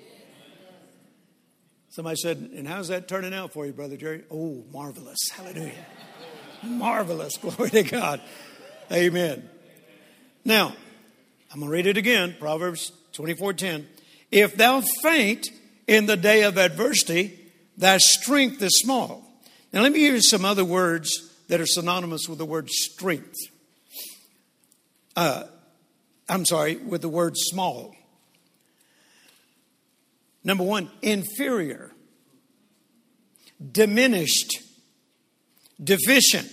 [1.90, 4.24] Somebody said, and how's that turning out for you, Brother Jerry?
[4.32, 5.30] Oh, marvelous.
[5.34, 5.86] Hallelujah.
[6.64, 7.38] marvelous.
[7.42, 8.22] Glory to God.
[8.92, 9.48] Amen.
[10.46, 10.74] Now,
[11.52, 12.36] I'm going to read it again.
[12.40, 13.86] Proverbs 24:10.
[14.32, 15.48] If thou faint
[15.86, 17.40] in the day of adversity,
[17.78, 19.25] thy strength is small.
[19.76, 23.36] Now, let me you some other words that are synonymous with the word strength.
[25.18, 25.44] Uh,
[26.30, 27.94] I'm sorry, with the word small.
[30.46, 31.92] Number one, inferior,
[33.74, 34.60] diminished,
[35.84, 36.50] deficient,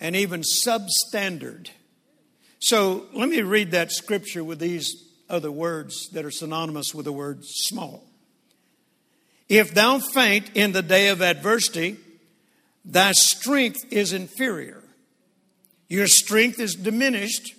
[0.00, 1.70] and even substandard.
[2.58, 4.92] So let me read that scripture with these
[5.30, 8.09] other words that are synonymous with the word small.
[9.50, 11.96] If thou faint in the day of adversity,
[12.84, 14.80] thy strength is inferior.
[15.88, 17.54] Your strength is diminished,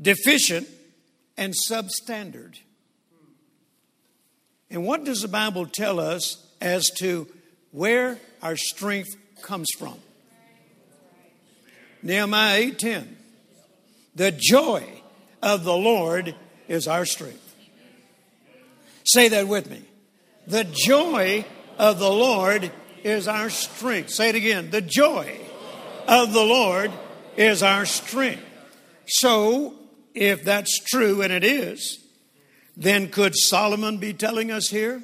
[0.00, 0.66] deficient,
[1.36, 2.58] and substandard.
[4.70, 7.28] And what does the Bible tell us as to
[7.70, 9.98] where our strength comes from?
[12.02, 13.18] Nehemiah 8:10.
[14.14, 15.02] The joy
[15.42, 16.34] of the Lord
[16.68, 17.54] is our strength.
[19.04, 19.82] Say that with me.
[20.46, 21.44] The joy
[21.78, 22.70] of the Lord
[23.02, 24.10] is our strength.
[24.10, 24.70] Say it again.
[24.70, 25.40] The joy
[26.06, 26.92] of the Lord
[27.36, 28.42] is our strength.
[29.06, 29.74] So,
[30.14, 31.98] if that's true, and it is,
[32.76, 35.02] then could Solomon be telling us here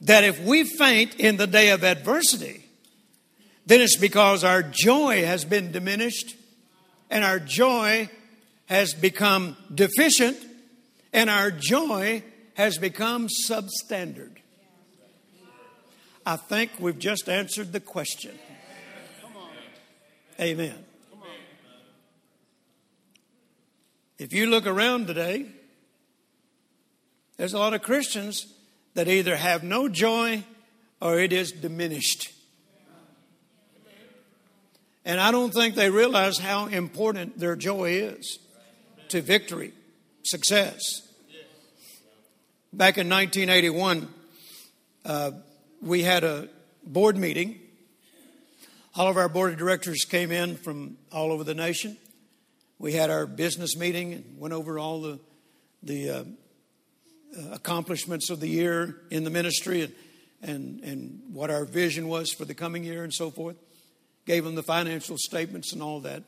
[0.00, 2.64] that if we faint in the day of adversity,
[3.66, 6.36] then it's because our joy has been diminished
[7.10, 8.08] and our joy
[8.66, 10.36] has become deficient
[11.12, 12.22] and our joy
[12.54, 14.37] has become substandard.
[16.28, 18.38] I think we've just answered the question.
[20.38, 20.74] Amen.
[24.18, 25.46] If you look around today,
[27.38, 28.46] there's a lot of Christians
[28.92, 30.44] that either have no joy
[31.00, 32.30] or it is diminished.
[35.06, 38.38] And I don't think they realize how important their joy is
[39.08, 39.72] to victory,
[40.24, 40.78] success.
[42.70, 44.08] Back in 1981,
[45.06, 45.30] uh,
[45.80, 46.48] we had a
[46.84, 47.60] board meeting.
[48.94, 51.96] All of our board of directors came in from all over the nation.
[52.78, 55.20] We had our business meeting and went over all the
[55.82, 56.24] the uh,
[57.36, 59.92] uh, accomplishments of the year in the ministry and,
[60.42, 63.56] and, and what our vision was for the coming year and so forth.
[64.26, 66.22] Gave them the financial statements and all that.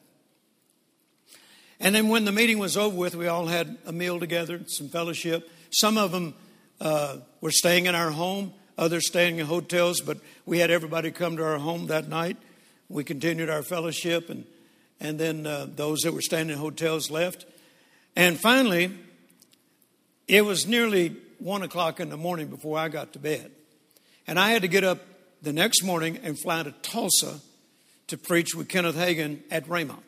[1.81, 4.89] And then when the meeting was over with, we all had a meal together, some
[4.89, 5.51] fellowship.
[5.71, 6.35] Some of them
[6.81, 11.37] uh, were staying in our home, others staying in hotels, but we had everybody come
[11.37, 12.39] to our home that night.
[12.89, 14.45] We continued our fellowship, and,
[14.99, 17.45] and then uh, those that were staying in hotels left.
[18.17, 18.91] And finally,
[20.27, 23.53] it was nearly one o'clock in the morning before I got to bed.
[24.27, 24.99] And I had to get up
[25.43, 27.39] the next morning and fly to Tulsa
[28.07, 29.99] to preach with Kenneth Hagin at Rhema.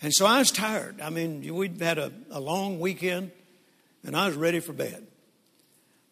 [0.00, 1.00] And so I was tired.
[1.00, 3.30] I mean, we'd had a, a long weekend,
[4.04, 5.06] and I was ready for bed.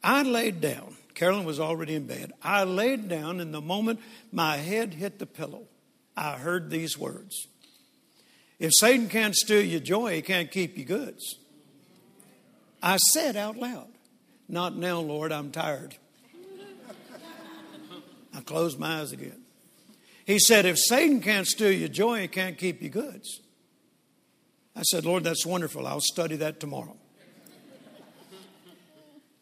[0.03, 0.94] I laid down.
[1.15, 2.33] Carolyn was already in bed.
[2.43, 4.01] I laid down, and the moment
[4.33, 5.69] my head hit the pillow,
[6.17, 7.47] I heard these words
[8.59, 11.37] If Satan can't steal your joy, he can't keep your goods.
[12.83, 13.89] I said out loud,
[14.49, 15.97] Not now, Lord, I'm tired.
[18.37, 19.41] I closed my eyes again.
[20.27, 23.41] He said, If Satan can't steal your joy, he can't keep your goods.
[24.77, 25.87] I said, Lord, that's wonderful.
[25.87, 26.97] I'll study that tomorrow.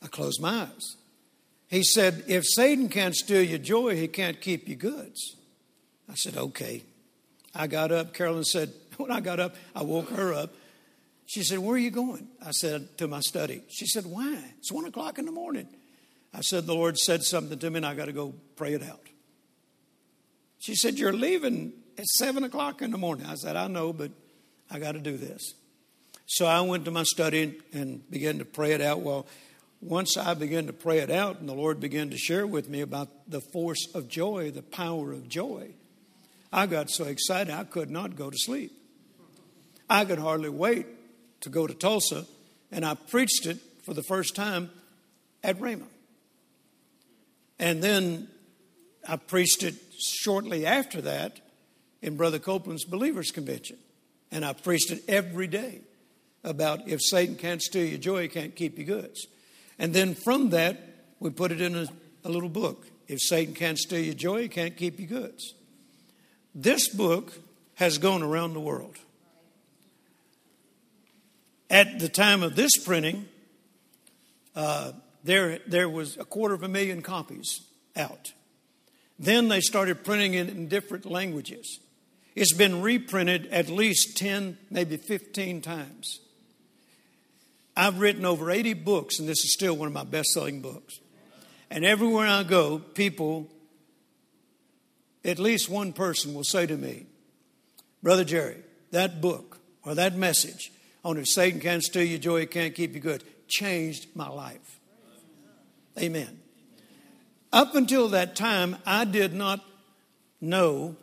[0.03, 0.97] I closed my eyes.
[1.73, 5.37] He said, If Satan can't steal your joy, he can't keep your goods.
[6.09, 6.85] I said, Okay.
[7.55, 8.15] I got up.
[8.15, 10.55] Carolyn said, When I got up, I woke her up.
[11.25, 12.29] She said, Where are you going?
[12.45, 13.63] I said, To my study.
[13.69, 14.39] She said, Why?
[14.59, 15.67] It's one o'clock in the morning.
[16.35, 18.83] I said, The Lord said something to me, and I got to go pray it
[18.83, 19.07] out.
[20.59, 23.25] She said, You're leaving at seven o'clock in the morning.
[23.25, 24.11] I said, I know, but
[24.71, 25.55] I got to do this.
[26.27, 29.01] So I went to my study and began to pray it out.
[29.01, 29.27] Well,
[29.83, 32.81] once I began to pray it out, and the Lord began to share with me
[32.81, 35.71] about the force of joy, the power of joy,
[36.53, 38.73] I got so excited I could not go to sleep.
[39.91, 40.87] I could hardly wait
[41.41, 42.27] to go to Tulsa,
[42.71, 44.71] and I preached it for the first time
[45.43, 45.87] at Rhema.
[47.59, 48.29] And then
[49.07, 51.41] I preached it shortly after that
[52.01, 53.79] in Brother Copeland's Believers Convention.
[54.31, 55.81] And I preached it every day
[56.45, 59.27] about if Satan can't steal your joy, he can't keep your goods.
[59.79, 60.79] And then from that,
[61.21, 61.87] we put it in a,
[62.25, 62.87] a little book.
[63.09, 65.55] If Satan can't steal your joy, he can't keep your goods.
[66.55, 67.33] This book
[67.75, 68.97] has gone around the world.
[71.71, 73.27] At the time of this printing,
[74.55, 74.93] uh,
[75.25, 77.63] there, there was a quarter of a million copies
[77.97, 78.33] out.
[79.19, 81.81] Then they started printing it in different languages.
[82.35, 86.21] It's been reprinted at least 10, maybe 15 times.
[87.77, 91.01] I've written over 80 books, and this is still one of my best selling books.
[91.71, 93.49] And everywhere I go, people,
[95.25, 97.07] at least one person will say to me,
[98.03, 100.73] Brother Jerry, that book or that message
[101.05, 104.81] on if Satan can't steal your joy, he can't keep you good, changed my life.
[105.99, 106.41] Amen.
[107.53, 109.65] Up until that time, I did not
[110.41, 110.97] know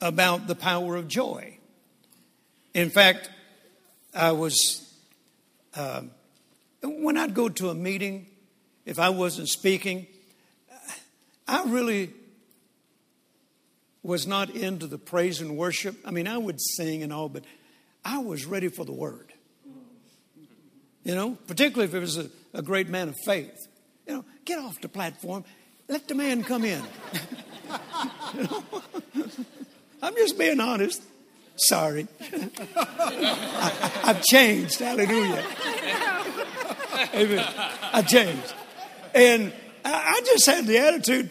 [0.00, 1.58] about the power of joy.
[2.72, 3.30] In fact,
[4.14, 4.87] I was,
[5.74, 6.02] uh,
[6.82, 8.26] when I'd go to a meeting,
[8.84, 10.06] if I wasn't speaking,
[11.46, 12.12] I really
[14.02, 15.96] was not into the praise and worship.
[16.04, 17.44] I mean, I would sing and all, but
[18.04, 19.32] I was ready for the word.
[21.04, 23.66] You know, particularly if it was a, a great man of faith.
[24.06, 25.44] You know, get off the platform,
[25.88, 26.82] let the man come in.
[28.34, 28.64] you know?
[30.02, 31.02] I'm just being honest.
[31.58, 32.06] Sorry.
[32.76, 34.78] I, have changed.
[34.78, 35.44] Hallelujah.
[37.14, 37.44] Amen.
[37.92, 38.54] I changed.
[39.14, 39.52] And
[39.84, 41.30] I, just had the attitude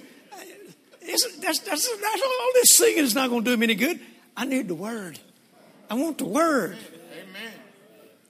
[1.07, 3.99] that's, that's, that's, all this singing is not going to do me any good.
[4.36, 5.19] I need the word.
[5.89, 6.78] I want the word.
[7.13, 7.53] Amen.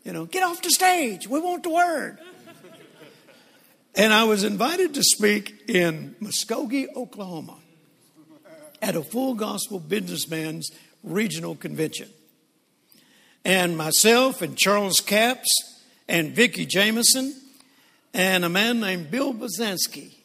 [0.03, 1.27] You know, get off the stage.
[1.27, 2.19] We want the word.
[3.95, 7.57] And I was invited to speak in Muskogee, Oklahoma
[8.81, 10.71] at a full gospel businessman's
[11.07, 12.09] regional convention.
[13.45, 15.47] And myself and Charles Capps
[16.07, 17.33] and Vicki Jamison
[18.13, 20.15] and a man named Bill Basansky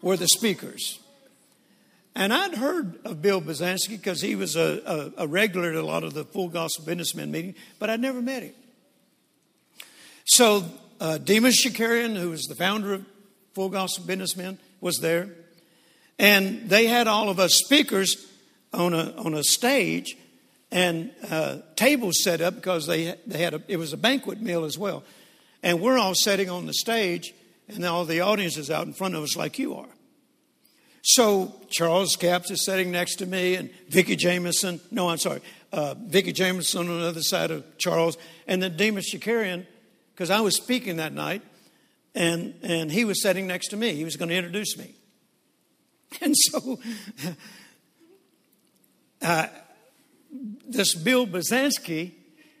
[0.00, 0.98] were the speakers.
[2.14, 5.82] And I'd heard of Bill Basansky because he was a, a, a, regular at a
[5.82, 8.52] lot of the full gospel businessmen meeting, but I'd never met him.
[10.24, 10.64] So
[11.00, 13.06] uh, Demos Shakarian, who was the founder of
[13.54, 15.30] Full Gospel Businessmen, was there.
[16.18, 18.16] And they had all of us speakers
[18.72, 20.16] on a, on a stage
[20.72, 24.64] and uh, tables set up because they, they had a, it was a banquet meal
[24.64, 25.04] as well.
[25.62, 27.34] And we're all sitting on the stage,
[27.68, 29.88] and all the audience is out in front of us like you are.
[31.02, 35.42] So Charles Capps is sitting next to me, and Vicki Jamison, no, I'm sorry,
[35.72, 38.16] uh, Vicki Jamison on the other side of Charles,
[38.46, 39.66] and then Demos Shakarian
[40.14, 41.42] because I was speaking that night,
[42.14, 43.94] and, and he was sitting next to me.
[43.94, 44.94] He was going to introduce me.
[46.20, 46.78] And so
[49.22, 49.46] uh,
[50.68, 52.12] this Bill Basansky,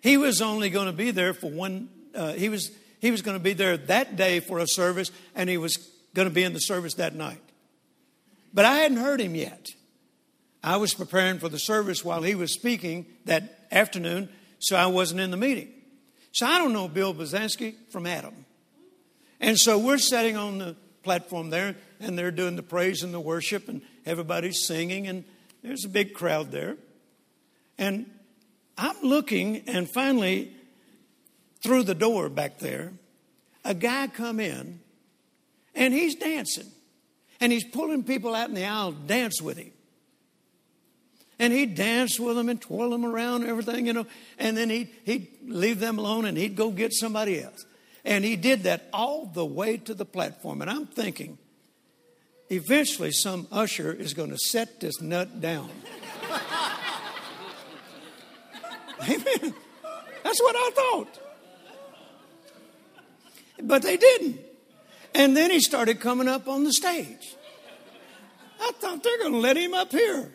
[0.02, 3.36] he was only going to be there for one, uh, he was, he was going
[3.36, 5.76] to be there that day for a service, and he was
[6.14, 7.40] going to be in the service that night.
[8.54, 9.68] But I hadn't heard him yet.
[10.62, 15.20] I was preparing for the service while he was speaking that afternoon, so I wasn't
[15.20, 15.68] in the meeting.
[16.32, 18.46] So I don't know Bill Basansky from Adam.
[19.40, 23.20] And so we're sitting on the platform there, and they're doing the praise and the
[23.20, 25.24] worship, and everybody's singing, and
[25.62, 26.76] there's a big crowd there.
[27.78, 28.10] And
[28.76, 30.52] I'm looking, and finally,
[31.62, 32.92] through the door back there,
[33.64, 34.80] a guy come in,
[35.74, 36.66] and he's dancing.
[37.40, 39.72] And he's pulling people out in the aisle to dance with him.
[41.38, 44.06] And he'd dance with them and twirl them around and everything, you know.
[44.38, 47.64] And then he'd, he'd leave them alone and he'd go get somebody else.
[48.04, 50.62] And he did that all the way to the platform.
[50.62, 51.38] And I'm thinking,
[52.52, 55.70] eventually some usher is going to set this nut down.
[59.02, 59.54] Amen.
[60.22, 61.18] That's what I thought.
[63.62, 64.40] But they didn't.
[65.14, 67.34] And then he started coming up on the stage.
[68.60, 70.32] I thought they're going to let him up here.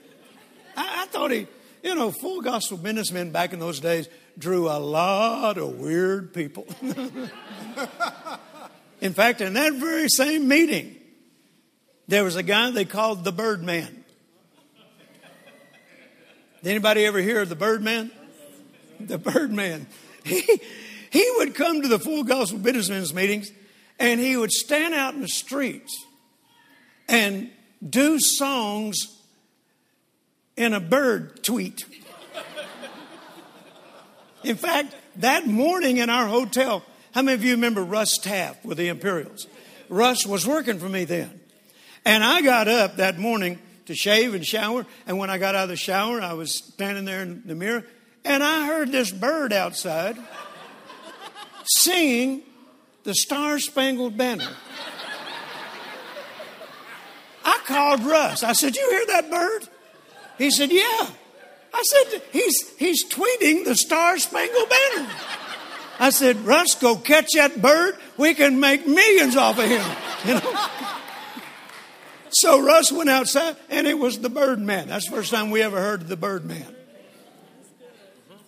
[0.75, 1.47] I, I thought he,
[1.81, 6.67] you know, full gospel businessmen back in those days drew a lot of weird people.
[9.01, 10.96] in fact, in that very same meeting,
[12.07, 14.03] there was a guy they called the Birdman.
[16.63, 18.11] Did anybody ever hear of the Birdman?
[18.99, 19.87] The Birdman.
[20.23, 20.59] He,
[21.09, 23.51] he would come to the full gospel businessmen's meetings
[23.99, 26.05] and he would stand out in the streets
[27.07, 27.49] and
[27.87, 28.95] do songs
[30.55, 31.85] in a bird tweet.
[34.43, 36.83] In fact, that morning in our hotel,
[37.13, 39.47] how many of you remember Russ Taff with the Imperials?
[39.89, 41.39] Russ was working for me then.
[42.07, 44.85] And I got up that morning to shave and shower.
[45.07, 47.83] And when I got out of the shower, I was standing there in the mirror
[48.23, 50.17] and I heard this bird outside
[51.65, 52.43] singing
[53.03, 54.47] the Star Spangled Banner.
[57.43, 58.41] I called Russ.
[58.41, 59.67] I said, You hear that bird?
[60.37, 61.09] He said, Yeah.
[61.73, 65.09] I said, He's, he's tweeting the Star Spangled Banner.
[65.99, 67.97] I said, Russ, go catch that bird.
[68.15, 69.85] We can make millions off of him.
[70.25, 70.69] You know?
[72.31, 74.89] So Russ went outside, and it was the Birdman.
[74.89, 76.75] That's the first time we ever heard of the Birdman.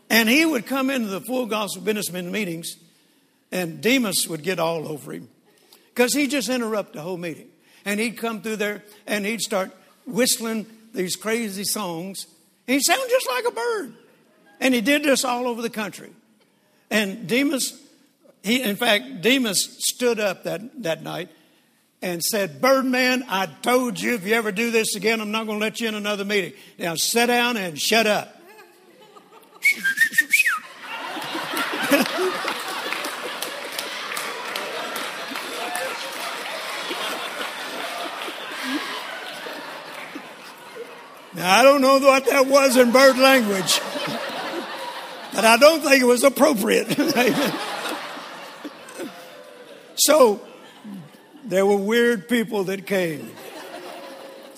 [0.10, 2.78] And he would come into the full gospel businessmen meetings
[3.52, 5.30] and Demos would get all over him
[5.94, 7.48] because he just interrupt the whole meeting.
[7.86, 9.72] And he'd come through there and he'd start
[10.06, 12.28] whistling these crazy songs.
[12.68, 13.94] And he'd sound just like a bird.
[14.60, 16.12] And he did this all over the country.
[16.92, 17.80] And Demos,
[18.44, 21.30] he, in fact, Demos stood up that, that night
[22.02, 25.60] and said, Birdman, I told you if you ever do this again, I'm not going
[25.60, 26.54] to let you in another meeting.
[26.78, 28.36] Now sit down and shut up.
[41.40, 43.80] Now, I don't know what that was in bird language,
[45.34, 46.88] but I don't think it was appropriate.
[49.96, 50.42] so,
[51.50, 53.32] there were weird people that came.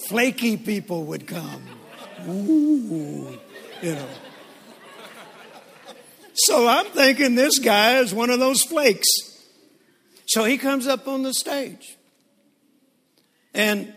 [0.07, 1.63] Flaky people would come.
[2.27, 3.39] Ooh,
[3.81, 4.07] you know.
[6.33, 9.07] So I'm thinking this guy is one of those flakes.
[10.25, 11.97] So he comes up on the stage.
[13.53, 13.93] And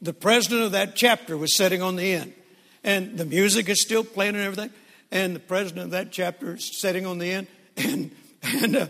[0.00, 2.32] the president of that chapter was sitting on the end.
[2.84, 4.70] And the music is still playing and everything.
[5.10, 7.46] And the president of that chapter is sitting on the end.
[7.76, 8.10] And,
[8.42, 8.86] and uh,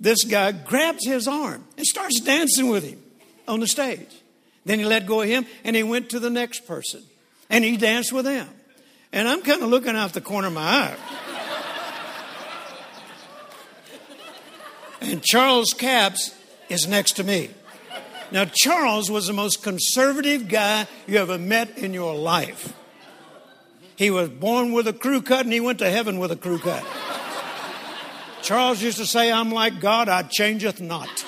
[0.00, 3.00] this guy grabs his arm and starts dancing with him
[3.46, 4.08] on the stage.
[4.64, 7.02] Then he let go of him and he went to the next person.
[7.50, 8.48] And he danced with them.
[9.12, 10.96] And I'm kind of looking out the corner of my eye.
[15.00, 16.34] and Charles Capps
[16.68, 17.50] is next to me.
[18.32, 22.72] Now, Charles was the most conservative guy you ever met in your life.
[23.96, 26.58] He was born with a crew cut and he went to heaven with a crew
[26.58, 26.86] cut.
[28.42, 31.24] Charles used to say, I'm like God, I changeth not.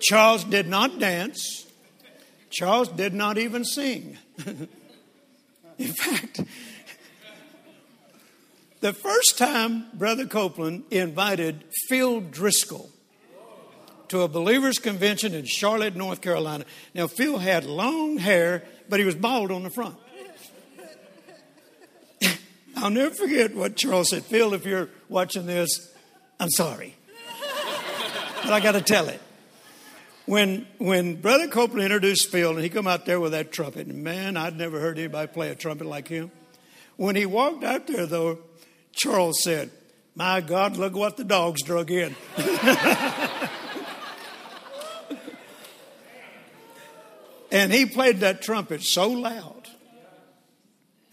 [0.00, 1.66] Charles did not dance.
[2.50, 4.18] Charles did not even sing.
[5.78, 6.42] in fact,
[8.80, 12.90] the first time Brother Copeland invited Phil Driscoll
[14.08, 16.66] to a believers convention in Charlotte, North Carolina.
[16.94, 19.96] Now, Phil had long hair, but he was bald on the front.
[22.84, 24.24] I'll never forget what Charles said.
[24.24, 25.90] Phil, if you're watching this,
[26.38, 26.94] I'm sorry.
[28.42, 29.22] but I got to tell it.
[30.26, 34.04] When, when Brother Copeland introduced Phil and he come out there with that trumpet, and
[34.04, 36.30] man, I'd never heard anybody play a trumpet like him.
[36.96, 38.40] When he walked out there, though,
[38.92, 39.70] Charles said,
[40.14, 42.14] My God, look what the dogs drug in.
[47.50, 49.63] and he played that trumpet so loud.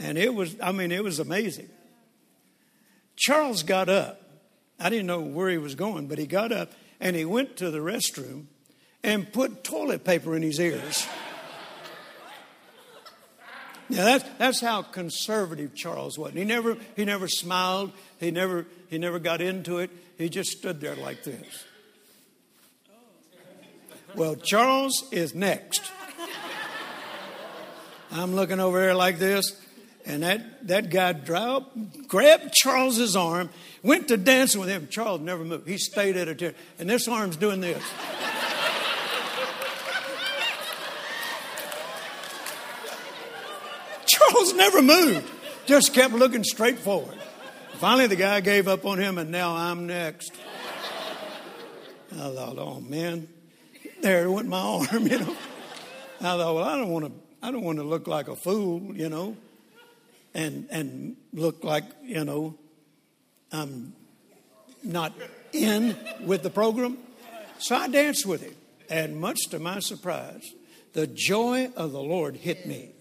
[0.02, 1.70] And it was, I mean, it was amazing.
[3.16, 4.20] Charles got up.
[4.80, 7.70] I didn't know where he was going, but he got up and he went to
[7.70, 8.45] the restroom
[9.04, 11.08] and put toilet paper in his ears.
[13.89, 16.34] Now that's, that's how conservative Charles was.
[16.34, 17.91] He never, he never smiled.
[18.20, 19.91] He never, he never got into it.
[20.18, 21.66] He just stood there like this.
[24.16, 25.91] Well, Charles is next.
[28.12, 29.56] I'm looking over here like this,
[30.06, 33.49] and that, that guy dropped, grabbed Charles's arm,
[33.84, 34.88] went to dancing with him.
[34.89, 35.68] Charles never moved.
[35.68, 37.84] He stayed at a chair, and this arm's doing this.
[44.08, 45.30] Charles never moved,
[45.66, 47.18] just kept looking straight forward.
[47.74, 50.34] Finally, the guy gave up on him, and now I'm next.
[52.14, 53.28] I thought, oh man,
[54.02, 54.60] there went my
[54.91, 55.36] arm, you know.
[56.20, 58.95] I thought, well, I don't want to, I don't want to look like a fool,
[58.95, 59.36] you know,
[60.34, 62.58] and and look like, you know,
[63.52, 63.94] I'm
[64.84, 65.14] not
[65.54, 66.98] in with the program.
[67.60, 68.56] So I danced with him,
[68.90, 70.44] and much to my surprise,
[70.94, 72.92] the joy of the Lord hit me.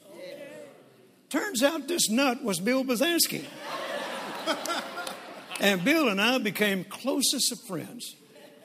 [1.28, 3.45] Turns out this nut was Bill Basansky.
[5.61, 8.16] and Bill and I became closest of friends.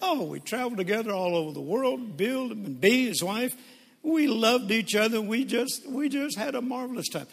[0.01, 2.17] Oh, we traveled together all over the world.
[2.17, 3.55] Bill and Bee, his wife,
[4.01, 5.21] we loved each other.
[5.21, 7.27] We just we just had a marvelous time.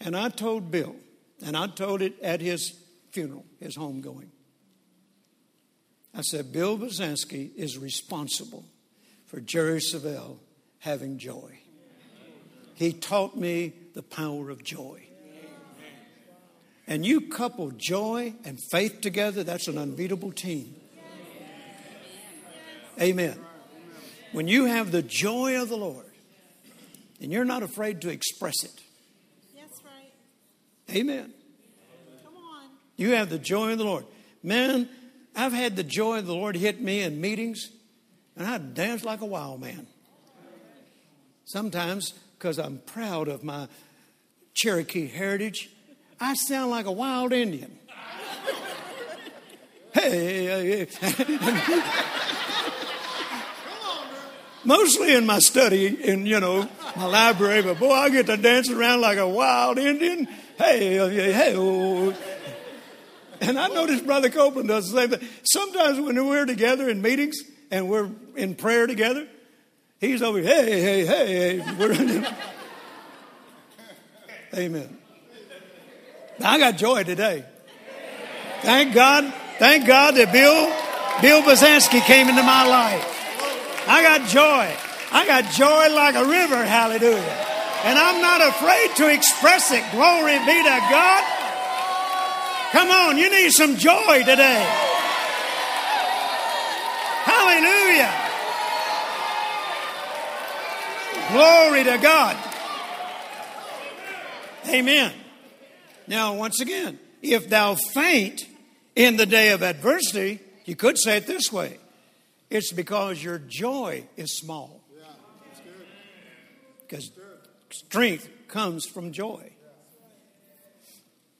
[0.00, 0.94] And I told Bill,
[1.44, 2.74] and I told it at his
[3.10, 4.28] funeral, his homegoing.
[6.14, 8.64] I said, Bill Basansky is responsible
[9.26, 10.38] for Jerry Savelle
[10.78, 11.58] having joy.
[12.74, 15.02] He taught me the power of joy.
[16.86, 20.74] And you couple joy and faith together, that's an unbeatable team.
[23.00, 23.38] Amen.
[24.32, 26.12] When you have the joy of the Lord
[27.20, 28.80] and you're not afraid to express it.
[30.90, 31.32] Amen.
[32.24, 32.64] Come on.
[32.96, 34.04] You have the joy of the Lord.
[34.42, 34.88] Man,
[35.34, 37.70] I've had the joy of the Lord hit me in meetings,
[38.36, 39.86] and I dance like a wild man.
[41.44, 43.68] Sometimes because I'm proud of my
[44.54, 45.70] Cherokee heritage,
[46.20, 47.78] I sound like a wild Indian.
[49.92, 50.86] hey,
[54.64, 58.70] mostly in my study, in you know my library, but boy, I get to dance
[58.70, 60.28] around like a wild Indian.
[60.58, 60.96] Hey,
[61.32, 62.14] hey, oh.
[63.40, 65.28] And I notice Brother Copeland does the same thing.
[65.42, 67.36] Sometimes when we're together in meetings
[67.70, 69.26] and we're in prayer together,
[70.00, 72.34] he's over, hey, hey, hey, hey.
[74.54, 74.98] Amen.
[76.42, 77.44] I got joy today.
[78.62, 79.32] Thank God.
[79.58, 80.66] Thank God that Bill,
[81.20, 83.84] Bill Basansky came into my life.
[83.88, 84.74] I got joy.
[85.12, 86.64] I got joy like a river.
[86.64, 87.55] Hallelujah.
[87.86, 89.84] And I'm not afraid to express it.
[89.92, 91.24] Glory be to God.
[92.72, 94.66] Come on, you need some joy today.
[97.22, 98.12] Hallelujah.
[101.30, 102.36] Glory to God.
[104.68, 105.12] Amen.
[106.08, 108.48] Now, once again, if thou faint
[108.96, 111.78] in the day of adversity, you could say it this way
[112.50, 114.80] it's because your joy is small.
[116.80, 117.10] Because
[117.70, 119.50] strength comes from joy.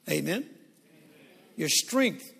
[0.08, 0.46] Amen.
[1.56, 2.32] Your strength,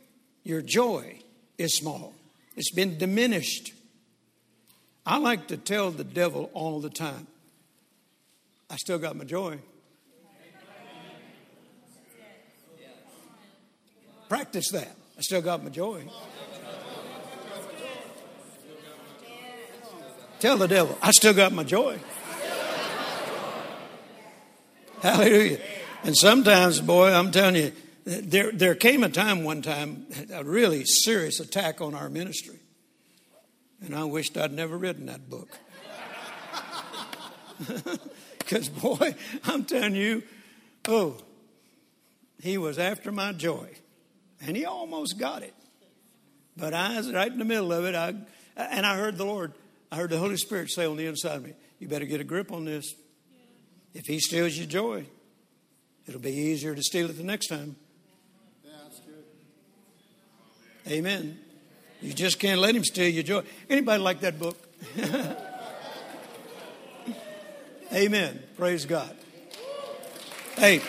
[0.45, 1.21] your joy
[1.59, 2.15] is small.
[2.57, 3.73] It's been diminished.
[5.05, 7.27] I like to tell the devil all the time,
[8.69, 9.59] I still got my joy.
[14.29, 14.97] Practice that.
[15.17, 16.03] I still got my joy.
[20.41, 21.99] Tell the devil, I still got my joy.
[25.03, 25.59] Hallelujah.
[26.05, 27.73] And sometimes, boy, I'm telling you,
[28.05, 32.59] there, there came a time one time, a really serious attack on our ministry.
[33.85, 35.49] And I wished I'd never written that book.
[38.39, 40.23] Because, boy, I'm telling you,
[40.87, 41.17] oh,
[42.41, 43.69] he was after my joy.
[44.41, 45.55] And he almost got it.
[46.57, 47.97] But I was right in the middle of it.
[47.97, 48.15] I,
[48.57, 49.53] and I heard the Lord,
[49.91, 52.25] I heard the Holy Spirit say on the inside of me, You better get a
[52.25, 52.95] grip on this.
[53.97, 55.07] If he steals your joy,
[56.07, 57.77] it'll be easier to steal it the next time.
[60.87, 61.39] Amen.
[62.03, 63.43] You just can't let him steal your joy.
[63.71, 64.59] Anybody like that book?
[67.93, 68.43] Amen.
[68.59, 69.17] Praise God.
[70.57, 70.83] Hey.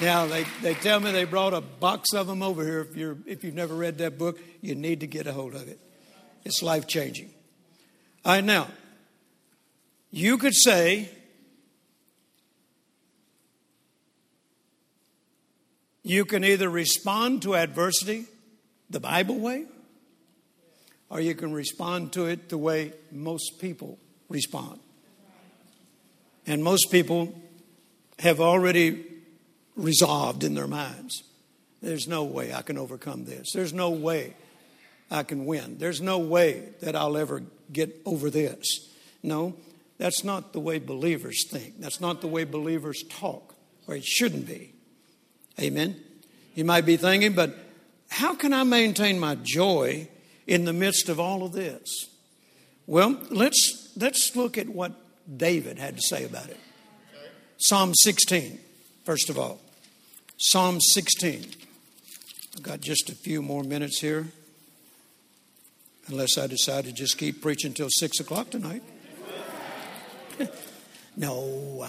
[0.00, 2.82] Now they, they tell me they brought a box of them over here.
[2.82, 5.66] If you're if you've never read that book, you need to get a hold of
[5.66, 5.80] it.
[6.44, 7.30] It's life changing.
[8.24, 8.68] All right, now
[10.10, 11.10] you could say
[16.02, 18.26] you can either respond to adversity
[18.90, 19.66] the Bible way,
[21.10, 23.98] or you can respond to it the way most people
[24.28, 24.80] respond.
[26.46, 27.34] And most people
[28.18, 29.04] have already
[29.76, 31.22] resolved in their minds
[31.82, 33.52] there's no way I can overcome this.
[33.52, 34.34] There's no way
[35.10, 35.78] I can win.
[35.78, 37.42] There's no way that I'll ever
[37.72, 38.90] get over this.
[39.22, 39.54] No,
[39.98, 41.80] that's not the way believers think.
[41.80, 43.54] That's not the way believers talk,
[43.86, 44.72] or it shouldn't be.
[45.60, 46.00] Amen.
[46.54, 47.56] You might be thinking, but
[48.08, 50.08] how can I maintain my joy
[50.46, 52.08] in the midst of all of this?
[52.86, 54.92] Well, let's let's look at what
[55.36, 56.58] David had to say about it.
[57.58, 58.58] Psalm 16,
[59.04, 59.60] first of all.
[60.38, 61.44] Psalm 16.
[62.56, 64.28] I've got just a few more minutes here,
[66.06, 68.82] unless I decide to just keep preaching till 6 o'clock tonight.
[71.16, 71.88] no,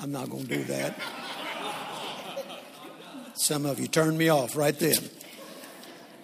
[0.00, 0.98] I'm not going to do that.
[3.34, 4.98] Some of you turned me off right then.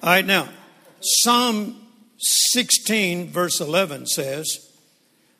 [0.02, 0.48] All right, now,
[1.00, 1.76] Psalm
[2.18, 4.70] 16, verse 11 says,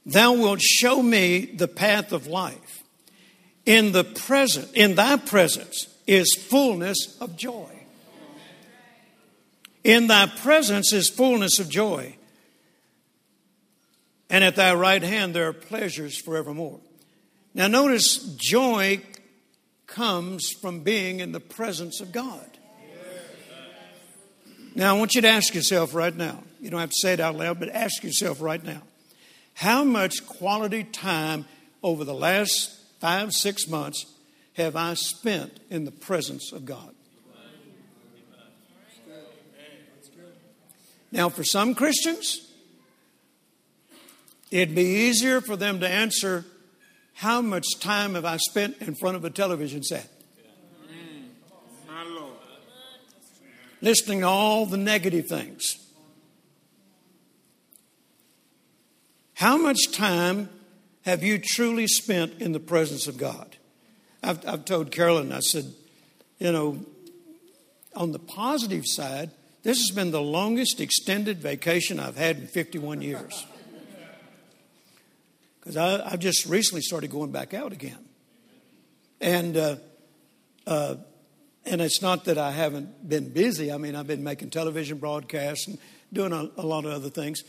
[0.04, 2.82] Thou wilt show me the path of life.
[3.64, 7.68] In the present, in thy presence is fullness of joy.
[9.84, 12.16] In thy presence is fullness of joy.
[14.32, 16.80] And at thy right hand there are pleasures forevermore.
[17.54, 19.02] Now, notice joy
[19.86, 22.48] comes from being in the presence of God.
[24.74, 26.42] Now, I want you to ask yourself right now.
[26.62, 28.80] You don't have to say it out loud, but ask yourself right now.
[29.52, 31.44] How much quality time
[31.82, 34.06] over the last five, six months
[34.54, 36.94] have I spent in the presence of God?
[41.10, 42.48] Now, for some Christians,
[44.52, 46.44] it'd be easier for them to answer,
[47.14, 50.08] How much time have I spent in front of a television set?
[53.80, 55.74] Listening to all the negative things.
[59.34, 60.50] How much time
[61.04, 63.56] have you truly spent in the presence of God?
[64.22, 65.74] I've, I've told Carolyn, I said,
[66.38, 66.78] you know,
[67.96, 69.30] on the positive side,
[69.64, 73.46] this has been the longest extended vacation I've had in 51 years.
[75.62, 77.98] Because I've just recently started going back out again.
[79.20, 79.76] And, uh,
[80.66, 80.96] uh,
[81.64, 83.70] and it's not that I haven't been busy.
[83.70, 85.78] I mean, I've been making television broadcasts and
[86.12, 87.42] doing a, a lot of other things.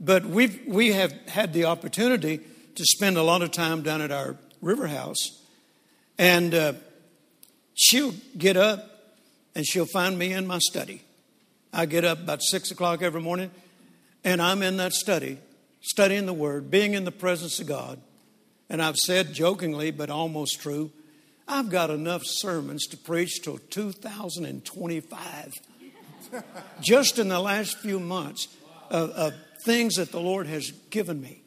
[0.00, 2.40] But we've, we have had the opportunity
[2.74, 5.42] to spend a lot of time down at our river house.
[6.18, 6.72] And uh,
[7.74, 9.12] she'll get up
[9.54, 11.02] and she'll find me in my study.
[11.70, 13.50] I get up about six o'clock every morning
[14.24, 15.38] and I'm in that study,
[15.82, 18.00] studying the Word, being in the presence of God.
[18.70, 20.90] And I've said jokingly, but almost true,
[21.46, 25.52] I've got enough sermons to preach till 2025.
[26.80, 28.48] Just in the last few months
[28.88, 31.42] of, of things that the Lord has given me.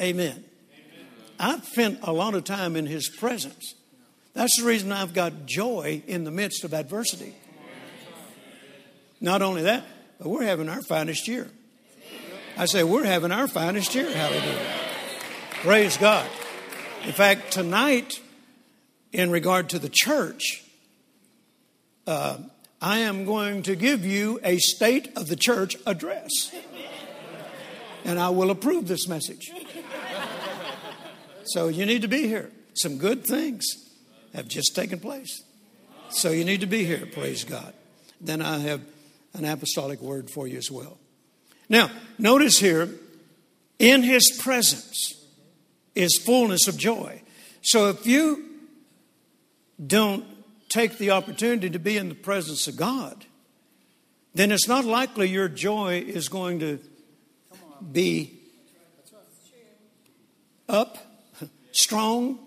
[0.00, 0.44] Amen.
[1.38, 3.74] I've spent a lot of time in His presence.
[4.34, 7.34] That's the reason I've got joy in the midst of adversity.
[9.20, 9.84] Not only that,
[10.18, 11.48] but we're having our finest year.
[12.58, 14.10] I say, we're having our finest year.
[14.10, 14.66] Hallelujah.
[15.62, 16.28] Praise God.
[17.04, 18.20] In fact, tonight,
[19.12, 20.64] in regard to the church,
[22.06, 22.38] uh,
[22.80, 26.30] I am going to give you a state of the church address
[28.06, 29.50] and I will approve this message.
[31.44, 32.50] So you need to be here.
[32.74, 33.64] Some good things
[34.34, 35.42] have just taken place.
[36.10, 37.74] So you need to be here, praise God.
[38.20, 38.80] Then I have
[39.34, 40.98] an apostolic word for you as well.
[41.68, 42.88] Now, notice here,
[43.78, 45.14] in his presence
[45.94, 47.22] is fullness of joy.
[47.62, 48.44] So if you
[49.84, 50.24] don't
[50.68, 53.24] take the opportunity to be in the presence of God,
[54.34, 56.78] then it's not likely your joy is going to
[57.92, 58.38] be
[60.68, 60.98] up,
[61.72, 62.38] strong.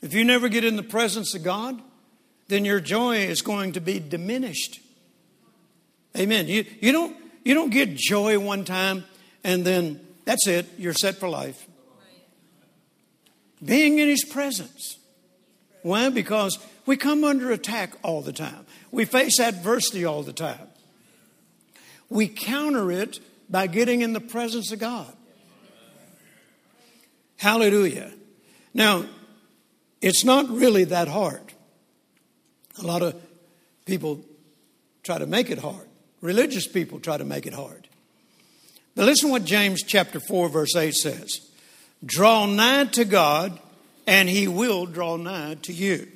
[0.00, 1.80] If you never get in the presence of God,
[2.48, 4.80] then your joy is going to be diminished.
[6.16, 6.46] Amen.
[6.46, 9.04] You, you, don't, you don't get joy one time
[9.44, 11.66] and then that's it, you're set for life.
[13.64, 14.98] Being in His presence
[15.82, 16.10] Why?
[16.10, 18.66] Because we come under attack all the time.
[18.90, 20.68] We face adversity all the time.
[22.08, 25.12] We counter it by getting in the presence of God.
[27.36, 28.12] Hallelujah.
[28.74, 29.04] Now,
[30.00, 31.52] it's not really that hard.
[32.80, 33.20] A lot of
[33.84, 34.24] people
[35.02, 35.88] try to make it hard.
[36.22, 37.88] Religious people try to make it hard.
[38.94, 41.40] But listen what James chapter 4 verse 8 says.
[42.04, 43.58] Draw nigh to God
[44.06, 46.08] and he will draw nigh to you.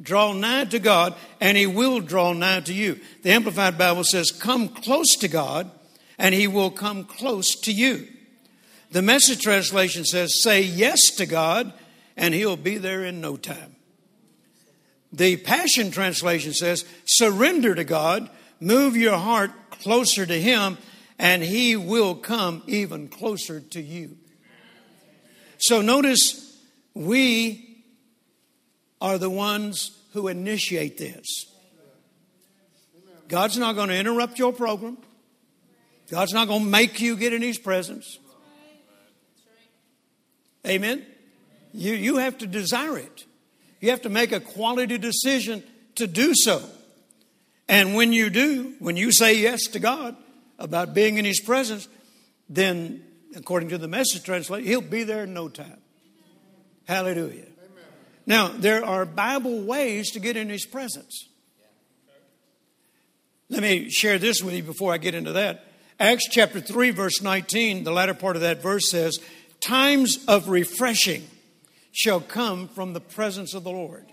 [0.00, 3.00] Draw nigh to God and he will draw nigh to you.
[3.22, 5.70] The Amplified Bible says, Come close to God
[6.16, 8.06] and he will come close to you.
[8.92, 11.72] The message translation says, Say yes to God
[12.16, 13.76] and he'll be there in no time.
[15.12, 18.30] The Passion Translation says, Surrender to God,
[18.60, 20.78] move your heart closer to him,
[21.18, 24.16] and he will come even closer to you.
[25.58, 26.58] So notice,
[26.94, 27.84] we
[29.00, 31.46] are the ones who initiate this.
[33.28, 34.98] God's not going to interrupt your program.
[36.10, 38.18] God's not going to make you get in His presence.
[40.66, 41.06] Amen?
[41.72, 43.24] You, you have to desire it.
[43.80, 45.62] You have to make a quality decision
[45.94, 46.62] to do so.
[47.70, 50.16] And when you do, when you say yes to God
[50.58, 51.86] about being in His presence,
[52.48, 53.00] then,
[53.36, 55.78] according to the message translation, He'll be there in no time.
[56.88, 57.46] Hallelujah.
[58.26, 61.28] Now, there are Bible ways to get in His presence.
[63.48, 65.64] Let me share this with you before I get into that.
[66.00, 69.20] Acts chapter 3, verse 19, the latter part of that verse says,
[69.60, 71.28] Times of refreshing
[71.92, 74.06] shall come from the presence of the Lord.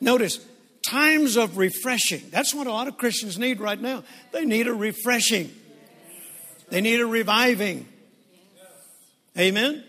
[0.00, 0.38] Notice,
[0.86, 2.22] times of refreshing.
[2.30, 4.04] That's what a lot of Christians need right now.
[4.32, 5.50] They need a refreshing,
[6.70, 7.88] they need a reviving.
[9.38, 9.82] Amen?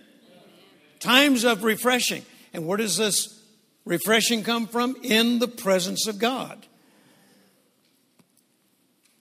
[1.00, 2.24] Times of refreshing.
[2.54, 3.44] And where does this
[3.84, 4.96] refreshing come from?
[5.04, 6.66] In the presence of God.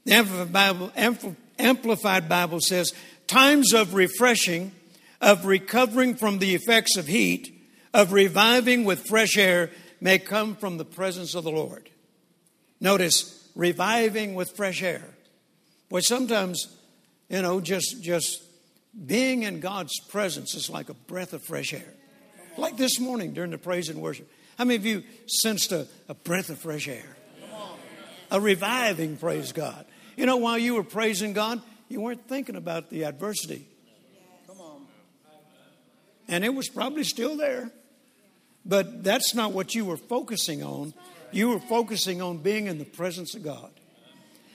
[0.04, 2.92] The Amplified Bible, says,
[3.26, 4.72] times of refreshing,
[5.20, 7.52] of recovering from the effects of heat,
[7.92, 9.70] of reviving with fresh air
[10.02, 11.88] may come from the presence of the Lord.
[12.80, 15.04] Notice, reviving with fresh air.
[15.88, 16.76] Boy, sometimes,
[17.28, 18.42] you know, just just
[19.06, 21.94] being in God's presence is like a breath of fresh air.
[22.58, 24.28] Like this morning during the praise and worship.
[24.58, 27.16] How many of you sensed a, a breath of fresh air?
[28.32, 29.86] A reviving, praise God.
[30.16, 33.66] You know, while you were praising God, you weren't thinking about the adversity.
[34.46, 34.86] Come on.
[36.28, 37.70] And it was probably still there.
[38.64, 40.94] But that's not what you were focusing on.
[41.32, 43.70] You were focusing on being in the presence of God.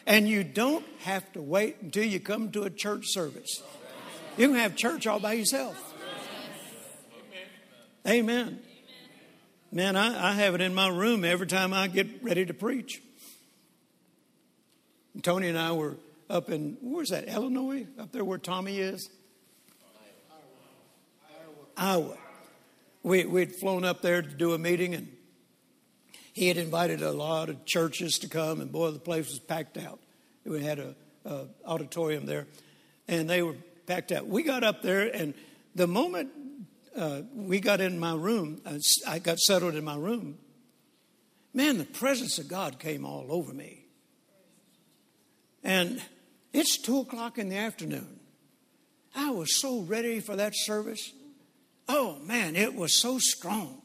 [0.05, 3.61] And you don't have to wait until you come to a church service.
[4.37, 5.83] You can have church all by yourself.
[8.07, 8.59] Amen.
[9.69, 13.01] Man, I, I have it in my room every time I get ready to preach.
[15.13, 15.97] And Tony and I were
[16.29, 17.85] up in, where's that, Illinois?
[17.99, 19.09] Up there where Tommy is?
[21.75, 22.03] Iowa.
[22.05, 22.17] Iowa.
[23.07, 25.07] We, we'd flown up there to do a meeting, and
[26.33, 29.77] he had invited a lot of churches to come, and boy, the place was packed
[29.77, 30.01] out.
[30.43, 30.93] We had a,
[31.23, 32.47] a auditorium there,
[33.07, 33.55] and they were
[33.85, 34.27] packed out.
[34.27, 35.33] We got up there, and
[35.73, 36.31] the moment
[36.97, 38.77] uh, we got in my room, uh,
[39.07, 40.37] I got settled in my room,
[41.53, 43.85] man, the presence of God came all over me.
[45.63, 46.01] And
[46.51, 48.19] it's two o'clock in the afternoon.
[49.15, 51.13] I was so ready for that service.
[51.89, 53.81] Oh man, it was so strong.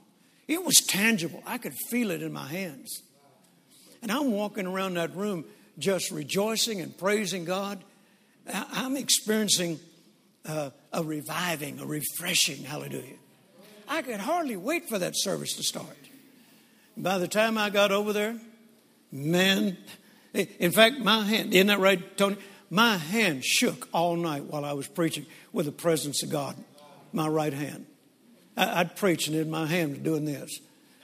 [0.48, 1.42] It was tangible.
[1.46, 3.02] I could feel it in my hands.
[4.02, 5.44] And I'm walking around that room
[5.78, 7.82] just rejoicing and praising God.
[8.52, 9.78] I'm experiencing
[10.44, 13.16] uh, a reviving, a refreshing, hallelujah.
[13.88, 15.96] I could hardly wait for that service to start.
[16.96, 18.36] By the time I got over there,
[19.10, 19.76] man,
[20.34, 22.36] in fact, my hand, isn't that right, Tony?
[22.68, 26.56] My hand shook all night while I was preaching with the presence of God,
[27.12, 27.86] my right hand.
[28.56, 30.60] I'd preach and in my hand doing this.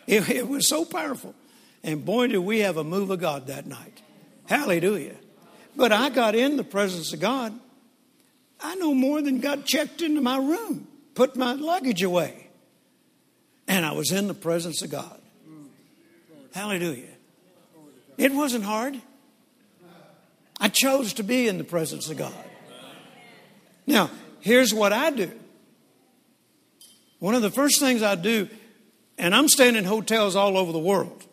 [0.07, 1.35] It, it was so powerful.
[1.83, 4.03] And boy, did we have a move of God that night.
[4.47, 5.17] Hallelujah.
[5.77, 7.59] But I got in the presence of God.
[8.61, 12.49] I know more than got checked into my room, put my luggage away.
[13.69, 15.21] And I was in the presence of God.
[16.53, 17.05] Hallelujah.
[18.17, 19.01] It wasn't hard.
[20.61, 22.35] I chose to be in the presence of God.
[23.87, 25.31] Now, here's what I do
[27.19, 28.49] one of the first things I do,
[29.17, 31.25] and I'm staying in hotels all over the world.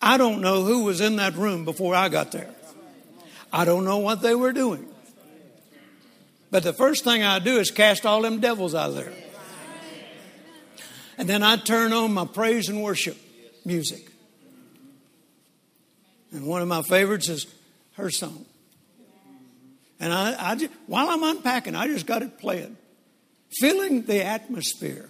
[0.00, 2.50] I don't know who was in that room before I got there.
[3.52, 4.86] I don't know what they were doing.
[6.50, 9.12] But the first thing I do is cast all them devils out of there.
[11.18, 13.16] And then I turn on my praise and worship
[13.64, 14.10] music.
[16.32, 17.46] And one of my favorites is
[17.94, 18.46] her song.
[19.98, 22.76] And I, I just, while I'm unpacking, I just got it playing,
[23.58, 25.08] filling the atmosphere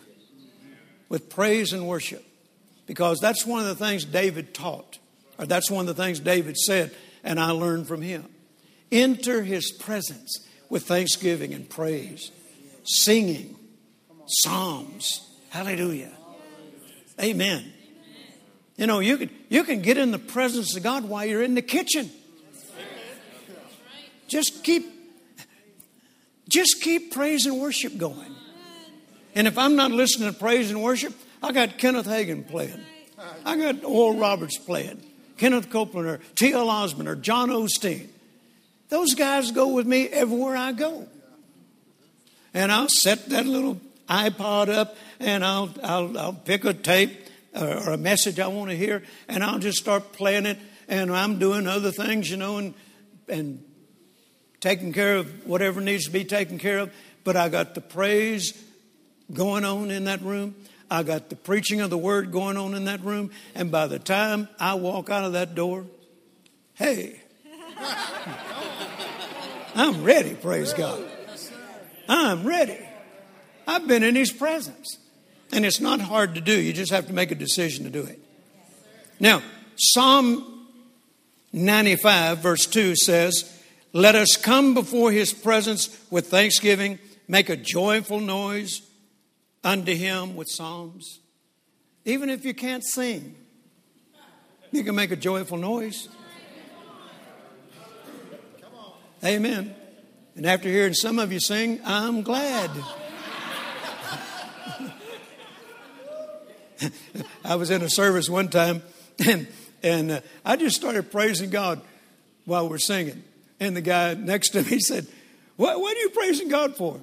[1.08, 2.24] with praise and worship.
[2.86, 4.98] Because that's one of the things David taught,
[5.38, 8.24] or that's one of the things David said, and I learned from him.
[8.90, 12.32] Enter his presence with thanksgiving and praise,
[12.84, 13.56] singing,
[14.26, 15.20] psalms.
[15.50, 16.12] Hallelujah.
[17.20, 17.72] Amen.
[18.76, 21.54] You know, you can, you can get in the presence of God while you're in
[21.54, 22.10] the kitchen.
[24.26, 24.99] Just keep
[26.50, 28.34] just keep praise and worship going.
[29.34, 32.80] And if I'm not listening to praise and worship, I got Kenneth Hagin playing.
[33.44, 35.02] I got Oral Roberts playing.
[35.38, 36.68] Kenneth Copeland or T.L.
[36.68, 38.08] Osborn or John Osteen.
[38.88, 41.06] Those guys go with me everywhere I go.
[42.52, 47.92] And I'll set that little iPod up and I'll, I'll, I'll pick a tape or
[47.92, 50.58] a message I want to hear and I'll just start playing it.
[50.88, 52.74] And I'm doing other things, you know, and,
[53.28, 53.64] and
[54.60, 56.92] taking care of whatever needs to be taken care of.
[57.24, 58.52] But I got the praise
[59.32, 60.54] going on in that room.
[60.90, 63.30] I got the preaching of the word going on in that room.
[63.54, 65.84] And by the time I walk out of that door,
[66.74, 67.20] hey,
[69.74, 71.08] I'm ready, praise God.
[72.08, 72.78] I'm ready.
[73.68, 74.98] I've been in His presence.
[75.52, 78.02] And it's not hard to do, you just have to make a decision to do
[78.02, 78.20] it.
[79.18, 79.42] Now,
[79.76, 80.68] Psalm
[81.52, 83.59] 95, verse 2 says,
[83.92, 88.82] let us come before his presence with thanksgiving, make a joyful noise
[89.64, 91.20] unto him with psalms.
[92.04, 93.34] Even if you can't sing,
[94.72, 96.08] you can make a joyful noise.
[99.24, 99.74] Amen.
[100.34, 102.70] And after hearing some of you sing, I'm glad.
[107.44, 108.82] I was in a service one time
[109.26, 109.46] and,
[109.82, 111.80] and uh, I just started praising God
[112.44, 113.22] while we're singing.
[113.60, 115.06] And the guy next to me said,
[115.56, 116.98] what, what are you praising God for?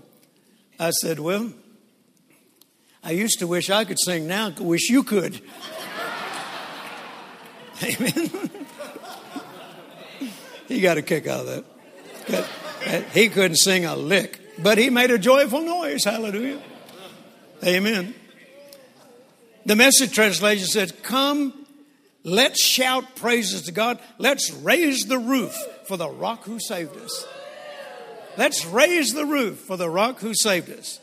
[0.80, 1.54] I said, Well,
[3.04, 5.40] I used to wish I could sing now, wish you could.
[7.84, 8.50] Amen.
[10.68, 11.66] he got a kick out of
[12.28, 13.06] that.
[13.14, 16.04] He couldn't sing a lick, but he made a joyful noise.
[16.04, 16.60] Hallelujah.
[17.64, 18.16] Amen.
[19.68, 21.68] The message translation says, Come
[22.28, 24.00] Let's shout praises to God.
[24.18, 25.56] Let's raise the roof
[25.88, 27.26] for the rock who saved us.
[28.38, 31.00] Let's raise the roof for the rock who saved us.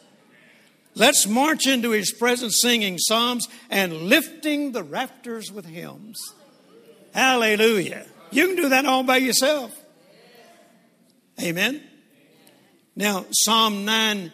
[0.94, 6.20] Let's march into his presence singing psalms and lifting the rafters with hymns.
[7.12, 8.06] Hallelujah.
[8.30, 9.76] You can do that all by yourself.
[11.40, 11.82] Amen.
[12.94, 14.30] Now, Psalm 9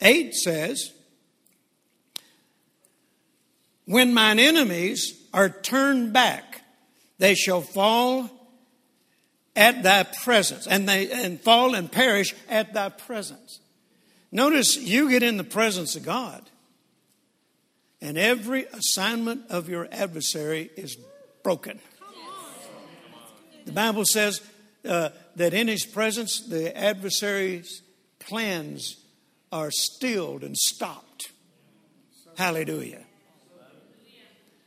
[0.00, 0.92] 8 says,
[3.86, 6.62] When mine enemies are turned back,
[7.18, 8.30] they shall fall
[9.58, 13.58] at thy presence, and they and fall and perish at thy presence.
[14.30, 16.48] Notice you get in the presence of God,
[18.00, 20.96] and every assignment of your adversary is
[21.42, 21.80] broken.
[23.64, 24.40] The Bible says
[24.88, 27.82] uh, that in his presence, the adversary's
[28.20, 28.96] plans
[29.50, 31.32] are stilled and stopped.
[32.36, 33.04] Hallelujah.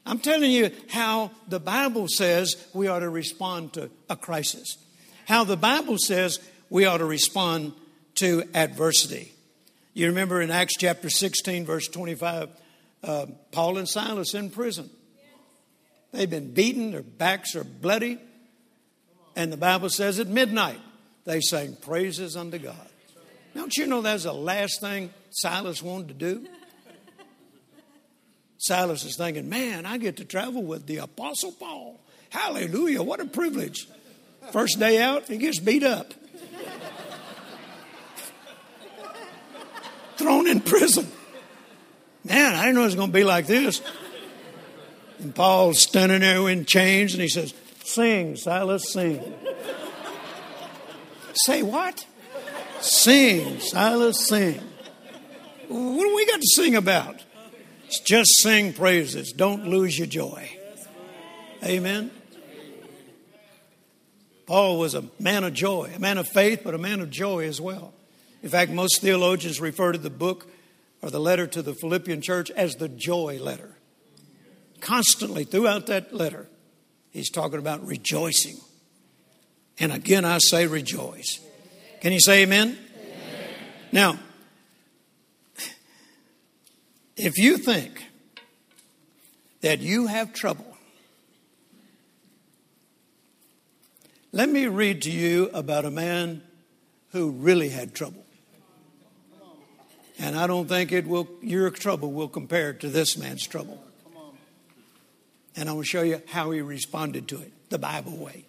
[0.05, 4.77] I'm telling you how the Bible says we ought to respond to a crisis,
[5.25, 6.39] how the Bible says
[6.69, 7.73] we ought to respond
[8.15, 9.31] to adversity.
[9.93, 12.49] You remember in Acts chapter 16, verse 25,
[13.03, 14.89] uh, Paul and Silas in prison.
[16.11, 18.17] They've been beaten, their backs are bloody,
[19.35, 20.79] and the Bible says at midnight
[21.25, 22.75] they sang praises unto God.
[23.53, 26.47] Don't you know that's the last thing Silas wanted to do?
[28.61, 31.99] Silas is thinking, man, I get to travel with the Apostle Paul.
[32.29, 33.87] Hallelujah, what a privilege.
[34.51, 36.13] First day out, he gets beat up.
[40.17, 41.07] Thrown in prison.
[42.23, 43.81] Man, I didn't know it was going to be like this.
[45.17, 49.33] And Paul's standing there in chains and he says, Sing, Silas, sing.
[51.33, 52.05] Say what?
[52.79, 54.61] Sing, Silas, sing.
[55.67, 57.20] What do we got to sing about?
[57.99, 59.31] Just sing praises.
[59.31, 60.49] Don't lose your joy.
[61.63, 62.11] Amen.
[64.47, 67.45] Paul was a man of joy, a man of faith, but a man of joy
[67.45, 67.93] as well.
[68.43, 70.47] In fact, most theologians refer to the book
[71.01, 73.77] or the letter to the Philippian church as the joy letter.
[74.79, 76.47] Constantly throughout that letter,
[77.11, 78.57] he's talking about rejoicing.
[79.79, 81.39] And again, I say rejoice.
[82.01, 82.77] Can you say amen?
[82.97, 83.49] amen.
[83.91, 84.19] Now,
[87.17, 88.05] If you think
[89.61, 90.77] that you have trouble,
[94.31, 96.41] let me read to you about a man
[97.11, 98.23] who really had trouble.
[100.17, 103.83] And I don't think it will, your trouble will compare to this man's trouble.
[105.55, 108.45] And I will show you how he responded to it, the Bible way.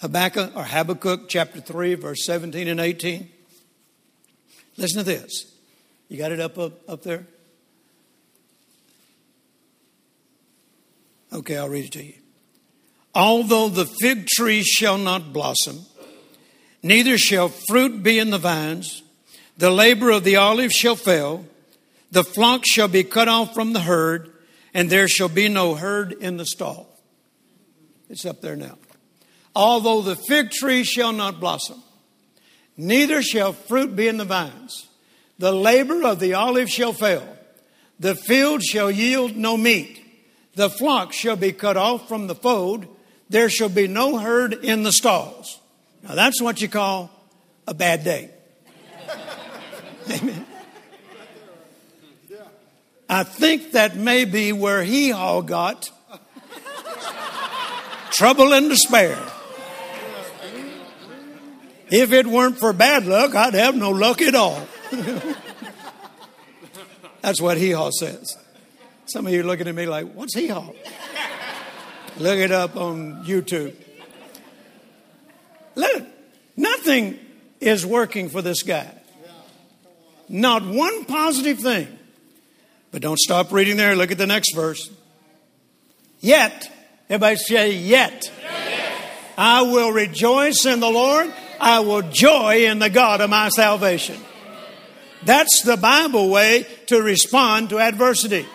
[0.00, 3.30] Habakkuk or Habakkuk chapter 3, verse 17 and 18.
[4.76, 5.51] Listen to this.
[6.12, 7.26] You got it up, up, up there?
[11.32, 12.12] Okay, I'll read it to you.
[13.14, 15.86] Although the fig tree shall not blossom,
[16.82, 19.02] neither shall fruit be in the vines,
[19.56, 21.46] the labor of the olive shall fail,
[22.10, 24.34] the flock shall be cut off from the herd,
[24.74, 26.90] and there shall be no herd in the stall.
[28.10, 28.76] It's up there now.
[29.56, 31.82] Although the fig tree shall not blossom,
[32.76, 34.88] neither shall fruit be in the vines,
[35.42, 37.26] the labor of the olive shall fail,
[37.98, 40.00] the field shall yield no meat,
[40.54, 42.86] the flock shall be cut off from the fold,
[43.28, 45.58] there shall be no herd in the stalls.
[46.04, 47.10] Now that's what you call
[47.66, 48.30] a bad day.
[50.12, 50.46] Amen.
[53.08, 55.90] I think that may be where he all got
[58.12, 59.18] trouble and despair.
[61.90, 64.68] If it weren't for bad luck, I'd have no luck at all.
[67.22, 68.36] That's what Hee Haw says.
[69.06, 70.70] Some of you are looking at me like, what's Hee Haw?
[72.18, 73.74] Look it up on YouTube.
[75.74, 76.04] Look,
[76.56, 77.18] nothing
[77.60, 78.92] is working for this guy.
[80.28, 81.88] Not one positive thing.
[82.90, 83.96] But don't stop reading there.
[83.96, 84.90] Look at the next verse.
[86.20, 86.70] Yet,
[87.08, 88.30] everybody say, yet.
[89.38, 91.32] I will rejoice in the Lord.
[91.58, 94.20] I will joy in the God of my salvation.
[95.24, 98.46] That's the Bible way to respond to adversity.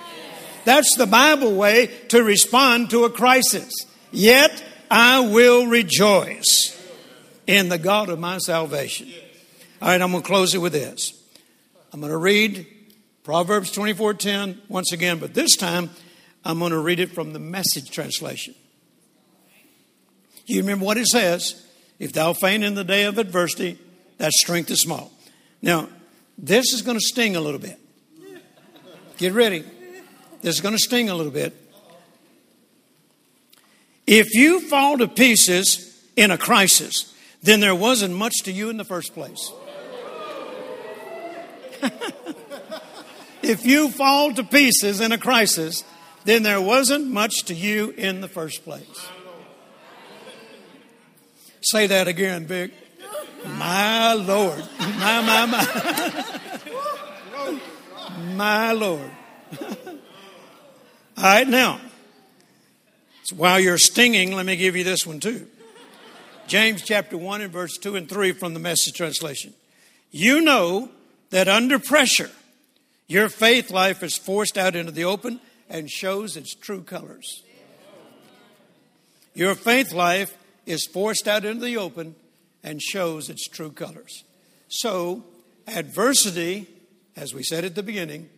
[0.65, 3.71] That's the Bible way to respond to a crisis.
[4.11, 6.73] Yet I will rejoice
[7.45, 9.07] in the God of my salvation.
[9.81, 11.13] All right, I'm going to close it with this.
[11.93, 12.67] I'm going to read
[13.23, 15.89] Proverbs 24:10 once again, but this time
[16.43, 18.55] I'm going to read it from the message translation.
[20.45, 21.65] You remember what it says?
[21.99, 23.79] If thou faint in the day of adversity,
[24.17, 25.11] that strength is small.
[25.61, 25.89] Now,
[26.37, 27.79] this is going to sting a little bit.
[29.17, 29.63] Get ready.
[30.41, 31.55] This is going to sting a little bit.
[34.05, 38.77] If you fall to pieces in a crisis, then there wasn't much to you in
[38.77, 39.51] the first place.
[43.41, 45.83] if you fall to pieces in a crisis,
[46.25, 49.07] then there wasn't much to you in the first place.
[51.61, 52.71] Say that again, Vic.
[53.55, 54.63] My Lord.
[54.79, 56.39] My, my, my.
[58.35, 59.11] My Lord.
[61.17, 61.79] All right, now,
[63.23, 65.47] so while you're stinging, let me give you this one too.
[66.47, 69.53] James chapter 1 and verse 2 and 3 from the message translation.
[70.11, 70.89] You know
[71.31, 72.29] that under pressure,
[73.07, 77.43] your faith life is forced out into the open and shows its true colors.
[79.33, 82.15] Your faith life is forced out into the open
[82.63, 84.23] and shows its true colors.
[84.67, 85.23] So,
[85.67, 86.67] adversity,
[87.15, 88.29] as we said at the beginning,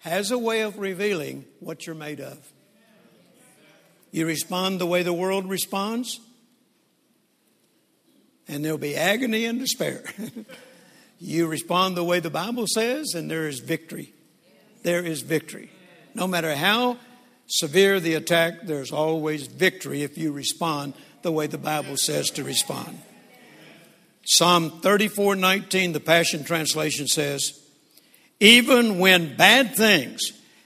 [0.00, 2.52] has a way of revealing what you're made of.
[4.10, 6.20] You respond the way the world responds,
[8.46, 10.02] and there'll be agony and despair.
[11.18, 14.12] you respond the way the Bible says, and there is victory.
[14.82, 15.70] There is victory.
[16.14, 16.98] No matter how
[17.46, 22.44] severe the attack, there's always victory if you respond the way the Bible says to
[22.44, 22.98] respond.
[24.24, 27.60] Psalm 34 19, the Passion Translation says,
[28.38, 30.20] Even when bad things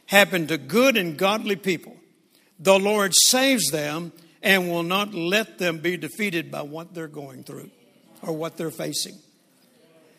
[0.07, 1.97] happen to good and godly people,
[2.59, 4.13] the Lord saves them
[4.43, 7.71] and will not let them be defeated by what they're going through
[8.23, 9.17] or what they're facing.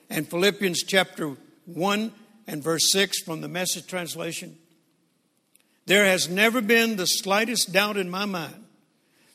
[0.10, 1.36] And Philippians chapter
[1.66, 2.12] 1
[2.48, 4.58] and verse 6 from the Message Translation
[5.86, 8.66] There has never been the slightest doubt in my mind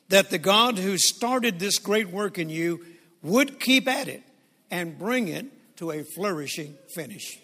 [0.08, 2.84] that the God who started this great work in you
[3.22, 4.22] would keep at it
[4.70, 5.46] and bring it
[5.76, 7.38] to a flourishing finish.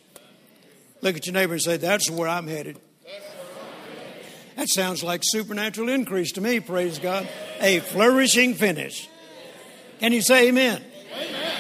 [1.01, 2.79] Look at your neighbor and say, That's where I'm headed.
[4.57, 7.29] That sounds like supernatural increase to me, praise God.
[7.61, 9.09] A flourishing finish.
[10.01, 10.83] Can you say amen?
[11.15, 11.53] amen?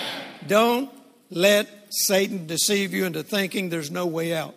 [0.48, 0.90] Don't
[1.30, 4.56] let Satan deceive you into thinking there's no way out.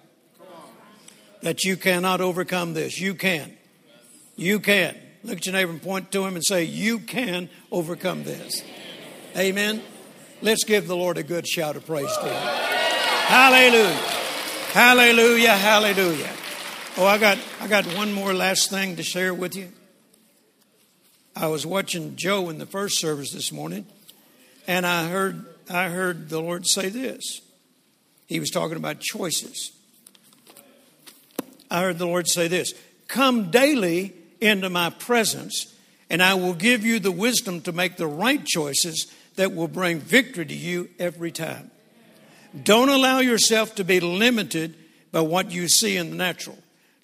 [1.43, 2.99] That you cannot overcome this.
[2.99, 3.55] You can.
[4.35, 4.97] You can.
[5.23, 8.63] Look at your neighbor and point to him and say, You can overcome this.
[9.37, 9.81] Amen.
[10.41, 12.71] Let's give the Lord a good shout of praise to him.
[13.27, 13.95] Hallelujah.
[14.73, 16.29] Hallelujah, hallelujah.
[16.97, 19.69] Oh, I got I got one more last thing to share with you.
[21.35, 23.85] I was watching Joe in the first service this morning,
[24.67, 27.39] and I heard I heard the Lord say this.
[28.27, 29.71] He was talking about choices.
[31.69, 32.73] I heard the Lord say this
[33.07, 35.73] Come daily into my presence,
[36.09, 39.99] and I will give you the wisdom to make the right choices that will bring
[39.99, 41.71] victory to you every time.
[42.63, 44.75] Don't allow yourself to be limited
[45.11, 46.57] by what you see in the natural.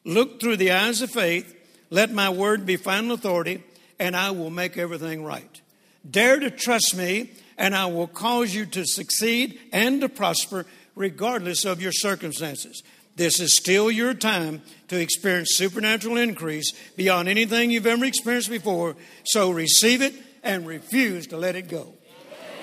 [0.03, 1.53] Look through the eyes of faith.
[1.89, 3.63] Let my word be final authority,
[3.99, 5.61] and I will make everything right.
[6.09, 11.65] Dare to trust me, and I will cause you to succeed and to prosper regardless
[11.65, 12.83] of your circumstances.
[13.15, 18.95] This is still your time to experience supernatural increase beyond anything you've ever experienced before.
[19.23, 20.13] So receive it
[20.43, 21.93] and refuse to let it go.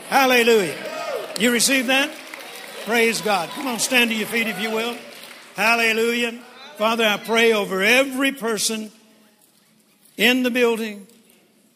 [0.08, 0.76] Hallelujah.
[1.38, 2.10] You receive that?
[2.84, 3.48] Praise God.
[3.50, 4.96] Come on, stand to your feet if you will.
[5.56, 6.32] Hallelujah.
[6.76, 8.90] Father, I pray over every person
[10.16, 11.06] in the building,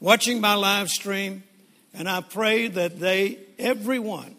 [0.01, 1.43] watching my live stream,
[1.95, 4.37] and I pray that they, everyone,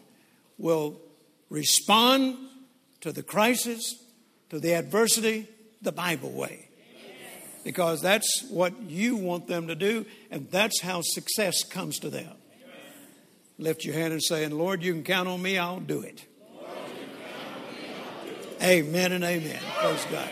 [0.58, 1.00] will
[1.48, 2.36] respond
[3.00, 3.96] to the crisis
[4.50, 5.48] to the adversity
[5.82, 6.68] the Bible way.
[7.64, 12.32] Because that's what you want them to do, and that's how success comes to them.
[13.60, 16.24] Lift your hand and say, Lord, you can count on me, I'll do it.
[18.62, 19.58] Amen and amen.
[19.78, 20.30] Praise God.